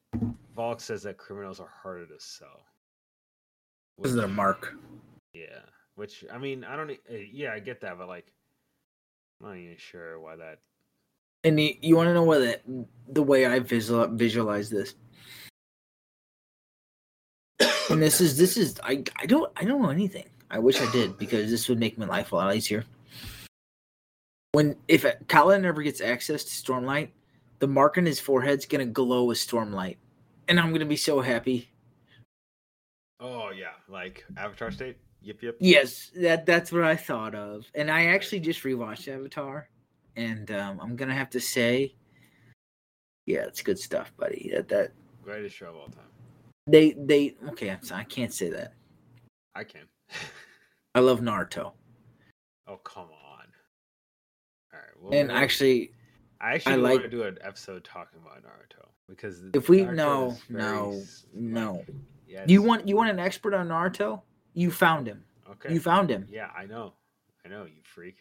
[0.55, 2.65] Volk says that criminals are harder to sell.
[4.03, 4.75] Is their which- mark.
[5.33, 5.59] Yeah,
[5.95, 6.91] which I mean, I don't.
[6.91, 8.25] e- uh, Yeah, I get that, but like,
[9.41, 10.59] I'm not even sure why that.
[11.43, 14.95] And you, you want to know what the, the way I visual, visualize this?
[17.89, 20.25] And this is this is I I don't I don't know anything.
[20.51, 22.83] I wish I did because this would make my life a lot easier.
[24.51, 27.09] When if Kaladin ever gets access to Stormlight,
[27.59, 29.97] the mark on his forehead's gonna glow with Stormlight,
[30.49, 31.69] and I'm gonna be so happy.
[33.20, 34.97] Oh yeah, like Avatar State.
[35.22, 35.55] Yep, yep.
[35.59, 39.70] Yes, that that's what I thought of, and I actually just rewatched Avatar,
[40.15, 41.95] and um, I'm gonna have to say,
[43.26, 44.51] yeah, it's good stuff, buddy.
[44.53, 44.91] That that
[45.24, 46.05] Greatest show of all time.
[46.68, 48.74] they they okay, I'm sorry, I can't say that.
[49.55, 49.82] I can.
[50.95, 51.72] I love Naruto,
[52.68, 53.45] oh come on.
[54.74, 55.01] All right.
[55.01, 55.91] Well, and actually,
[56.39, 59.79] I actually I want like- to do an episode talking about Naruto because if we
[59.79, 61.85] Naruto no no like- no,
[62.27, 64.21] yeah, you want you want an expert on Naruto?
[64.53, 65.23] You found him.
[65.51, 65.73] okay.
[65.73, 66.27] You found him.
[66.29, 66.93] Yeah, I know.
[67.45, 68.17] I know you freak.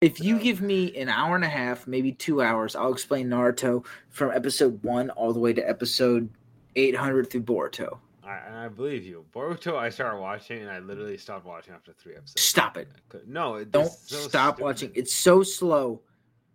[0.00, 0.42] If you Yeah.
[0.42, 4.82] give me an hour and a half, maybe two hours, I'll explain Naruto from episode
[4.82, 6.28] one all the way to episode
[6.74, 7.98] 800 through Boruto.
[8.24, 9.24] I, and I believe you.
[9.32, 12.40] Boruto, I started watching and I literally stopped watching after three episodes.
[12.42, 12.88] Stop it.
[13.26, 14.90] No, it, Don't so stop watching.
[14.94, 16.00] It's so slow.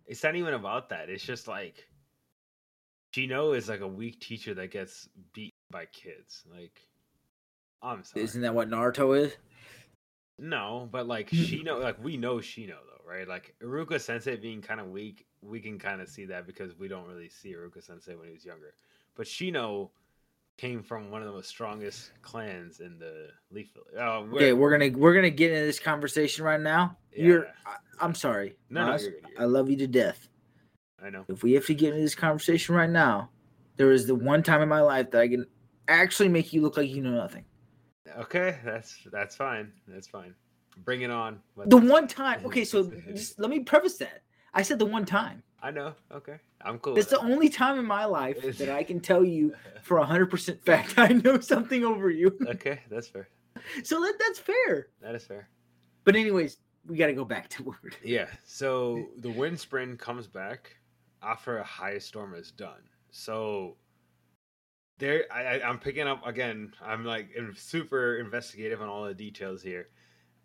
[0.08, 1.10] It's not even about that.
[1.10, 1.86] It's just like
[3.12, 6.44] Gino is like a weak teacher that gets beat by kids.
[6.50, 6.80] Like,
[7.82, 8.24] I'm sorry.
[8.24, 9.36] Isn't that what Naruto is?
[10.38, 13.28] No, but like Shino, like we know Shino though, right?
[13.28, 16.88] Like Iruka Sensei being kind of weak, we can kind of see that because we
[16.88, 18.72] don't really see Iruka Sensei when he was younger.
[19.14, 19.90] But Shino
[20.58, 23.94] came from one of the most strongest clans in the Leaf Village.
[23.98, 26.98] Oh, Okay, we're gonna we're gonna get into this conversation right now.
[27.12, 27.50] You're, Yeah.
[27.64, 30.28] I, I'm sorry, no, no, you're good, you're I love you to death,
[31.02, 31.24] I know.
[31.28, 33.30] If we have to get into this conversation right now,
[33.76, 35.46] there is the one time in my life that I can
[35.86, 37.44] actually make you look like you know nothing.
[38.18, 39.72] Okay, that's that's fine.
[39.86, 40.34] That's fine.
[40.84, 41.40] Bring it on.
[41.66, 42.44] The one time.
[42.44, 44.22] Okay, so just let me preface that.
[44.54, 45.42] I said the one time.
[45.62, 45.94] I know.
[46.12, 46.98] Okay, I'm cool.
[46.98, 50.64] It's the only time in my life that I can tell you for hundred percent
[50.64, 52.36] fact I know something over you.
[52.46, 53.28] okay, that's fair.
[53.84, 54.88] So that that's fair.
[55.00, 55.48] That is fair.
[56.04, 57.96] But anyways, we got to go back to word.
[58.02, 58.26] Yeah.
[58.44, 60.76] So the windspren comes back
[61.22, 62.82] after a high storm is done.
[63.10, 63.76] So
[64.98, 66.72] there, I, I'm picking up again.
[66.82, 69.88] I'm like super investigative on all the details here.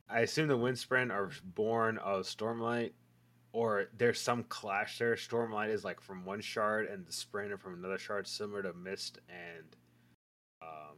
[0.09, 2.91] I assume the windspren are born of Stormlight,
[3.53, 5.15] or there's some clash there.
[5.15, 8.73] Stormlight is like from one shard, and the spren are from another shard, similar to
[8.73, 9.75] Mist and,
[10.61, 10.97] um,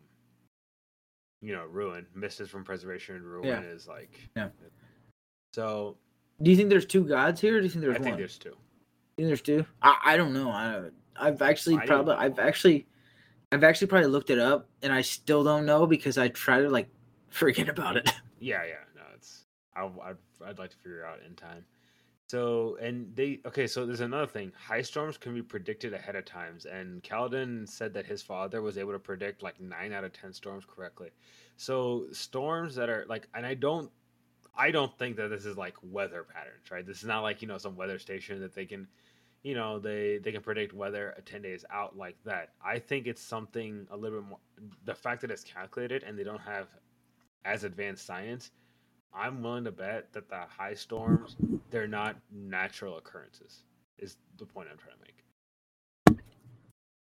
[1.42, 2.08] you know, Ruin.
[2.16, 3.62] Mist is from Preservation, and Ruin Yeah.
[3.62, 4.50] is like, Yeah.
[5.54, 5.98] So
[6.42, 7.58] Do you think there's two gods here?
[7.58, 8.04] Or do you think there's I one?
[8.06, 8.50] think there's two.
[8.50, 8.58] You
[9.18, 9.66] think there's two?
[9.82, 10.50] I, I don't know.
[10.50, 12.16] I I've actually I probably.
[12.16, 12.88] I've actually
[13.54, 16.70] I've actually probably looked it up and I still don't know because I try to
[16.70, 16.90] like
[17.30, 18.10] forget about it.
[18.40, 19.46] Yeah, yeah, no, it's
[19.76, 21.66] I, I'd I'd like to figure it out in time.
[22.28, 24.52] So and they okay, so there's another thing.
[24.58, 28.78] High storms can be predicted ahead of times, and Kaladin said that his father was
[28.80, 31.12] able to predict like nine out of ten storms correctly.
[31.58, 33.92] So storms that are like, and I don't,
[34.58, 36.86] I don't think that this is like weather patterns, right?
[36.86, 38.88] This is not like you know some weather station that they can,
[39.44, 42.54] you know, they they can predict weather ten days out like that.
[42.64, 44.40] I think it's something a little bit more.
[44.86, 46.70] The fact that it's calculated and they don't have
[47.46, 48.50] as advanced science,
[49.14, 51.38] I'm willing to bet that the high storms
[51.70, 53.64] they're not natural occurrences.
[53.98, 56.22] Is the point I'm trying to make.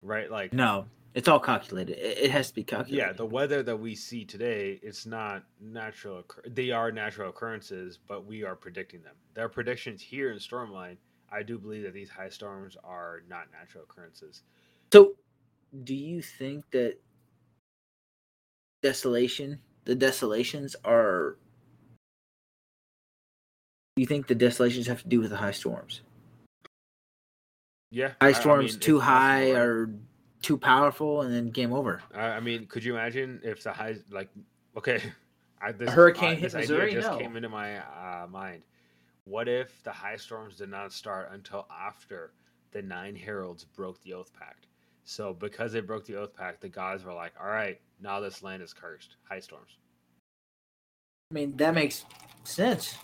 [0.04, 0.86] Right, like No,
[1.16, 1.98] it's all calculated.
[1.98, 3.08] It, has to be calculated.
[3.08, 6.20] yeah, the weather that we see today, it's not natural.
[6.20, 9.16] Occur- they are natural occurrences, but we are predicting them.
[9.34, 10.98] There are predictions here in Stormlight.
[11.32, 14.44] I do believe that these high storms are not natural occurrences.
[14.94, 15.14] So,
[15.84, 16.98] do you think that
[18.84, 21.38] desolation, the desolations are?
[23.98, 26.02] You think the desolations have to do with the high storms?
[27.90, 29.90] Yeah, I- I High storms mean, too high or
[30.44, 32.04] too powerful, and then game over.
[32.14, 34.30] I I mean, could you imagine if the high like
[34.78, 35.02] okay,
[35.62, 36.90] I, this, hurricane uh, hit this Missouri?
[36.90, 37.18] idea just No.
[37.18, 38.62] came into my uh, mind.
[39.24, 42.32] What if the high storms did not start until after
[42.72, 44.68] the Nine Heralds broke the Oath Pact?
[45.06, 48.44] So because they broke the Oath Pact, the gods were like, "All right, now this
[48.44, 49.16] land is cursed.
[49.24, 49.78] High storms."
[51.32, 52.06] I mean, that makes
[52.44, 52.96] sense.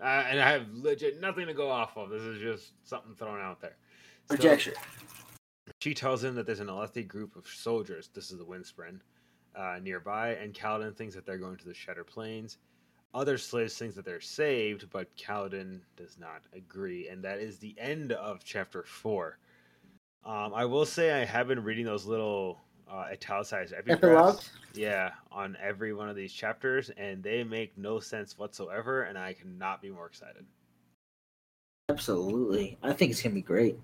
[0.00, 2.10] Uh, and I have legit nothing to go off of.
[2.10, 3.76] This is just something thrown out there.
[4.30, 4.74] So- Projection.
[5.80, 8.08] She tells him that there's an Alethi group of soldiers.
[8.14, 9.00] This is the Windspren
[9.56, 12.58] uh, nearby, and Kaladin thinks that they're going to the Shatter Plains.
[13.14, 17.74] Other slaves think that they're saved, but Kaladin does not agree, and that is the
[17.78, 19.38] end of chapter four.
[20.24, 22.60] Um, I will say I have been reading those little
[22.90, 23.92] uh, italicized epigraphs.
[23.92, 24.50] Epilogues?
[24.74, 29.34] Yeah, on every one of these chapters, and they make no sense whatsoever, and I
[29.34, 30.44] cannot be more excited.
[31.88, 32.78] Absolutely.
[32.82, 33.78] I think it's gonna be great.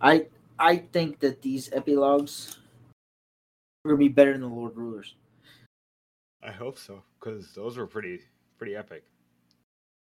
[0.00, 0.26] I
[0.58, 2.58] I think that these epilogues
[3.84, 5.14] are gonna be better than the Lord Rulers.
[6.42, 8.20] I hope so, because those were pretty
[8.58, 9.02] pretty epic.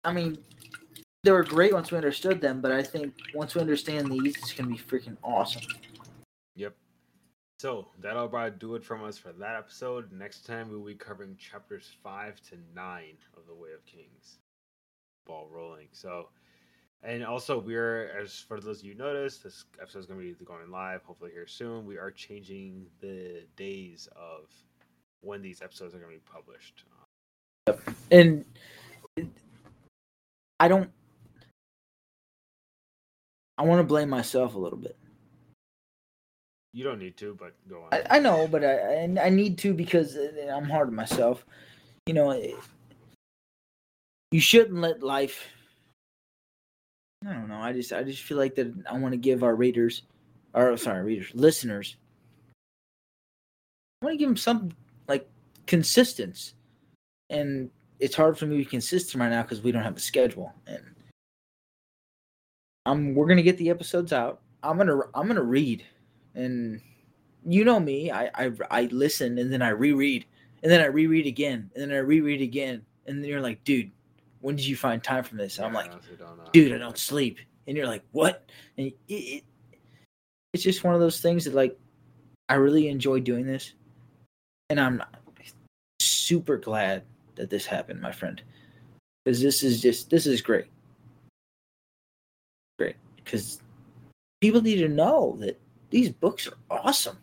[0.04, 0.38] I mean,
[1.24, 4.51] they were great once we understood them, but I think once we understand these, it's
[4.51, 5.63] gonna be freaking awesome.
[6.55, 6.76] Yep.
[7.60, 10.12] So that'll about do it from us for that episode.
[10.12, 14.40] Next time we'll be covering chapters five to nine of the Way of Kings.
[15.26, 15.88] Ball rolling.
[15.92, 16.30] So,
[17.02, 20.46] and also we're as for those of you noticed, this episode is going to be
[20.46, 21.86] going live hopefully here soon.
[21.86, 24.50] We are changing the days of
[25.22, 26.84] when these episodes are going to be published.
[28.12, 28.46] And
[30.60, 30.92] I don't.
[33.58, 34.98] I want to blame myself a little bit.
[36.76, 37.88] You don't need to, but go on.
[37.93, 41.46] I, I know, but I, I need to because uh, I'm hard on myself.
[42.06, 42.38] You know,
[44.32, 45.47] you shouldn't let life.
[47.26, 47.60] I don't know.
[47.60, 50.02] I just I just feel like that I want to give our readers,
[50.54, 51.96] or sorry, readers, listeners.
[54.02, 54.72] I want to give them some
[55.08, 55.30] like
[55.68, 56.52] consistency,
[57.30, 57.70] and
[58.02, 60.52] it's hard for me to be consistent right now because we don't have a schedule.
[60.68, 60.84] And
[62.86, 64.42] I'm we're gonna get the episodes out.
[64.62, 65.86] I'm gonna I'm gonna read
[66.36, 66.82] and
[67.45, 70.25] you know me I, I i listen and then i reread.
[70.63, 71.70] And then i reread again.
[71.74, 72.83] And then i reread again.
[73.05, 73.91] And then you're like dude
[74.41, 75.57] when did you find time for this?
[75.57, 77.39] And i'm Yeah, I like don't dude i don't sleep.
[77.67, 78.49] And you're like what?
[78.78, 79.43] And it, it,
[80.53, 81.78] it's just one of those things that like
[82.49, 83.74] i really enjoy doing this.
[84.70, 85.01] And i'm
[85.99, 87.03] super glad
[87.36, 88.41] that this happened my friend.
[89.24, 90.66] Because this is just this is great.
[92.78, 92.95] Great.
[93.16, 93.59] Because
[94.41, 95.59] people need to know that
[95.96, 97.17] these books are awesome.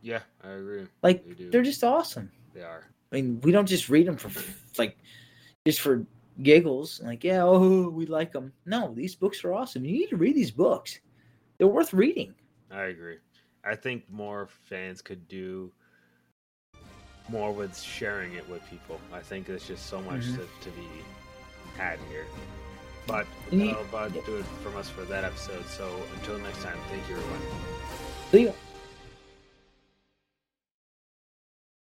[0.00, 0.86] Yeah, I agree.
[1.02, 2.30] Like they they're just awesome.
[2.54, 2.84] They are.
[3.10, 4.30] I mean, we don't just read them for
[4.78, 4.96] like
[5.66, 6.06] just for
[6.42, 7.00] giggles.
[7.02, 8.52] Like, yeah, oh, we like them.
[8.64, 9.84] No, these books are awesome.
[9.84, 11.00] You need to read these books.
[11.58, 12.32] They're worth reading.
[12.70, 13.18] I agree.
[13.64, 15.72] I think more fans could do
[17.28, 19.00] more with sharing it with people.
[19.12, 20.36] I think there's just so much Mhm.
[20.36, 20.88] to, to be
[21.76, 22.26] had here.
[23.06, 25.66] But that'll about do it from us for that episode.
[25.66, 25.84] So
[26.14, 28.11] until next time, thank you everyone.
[28.32, 28.52] See ya.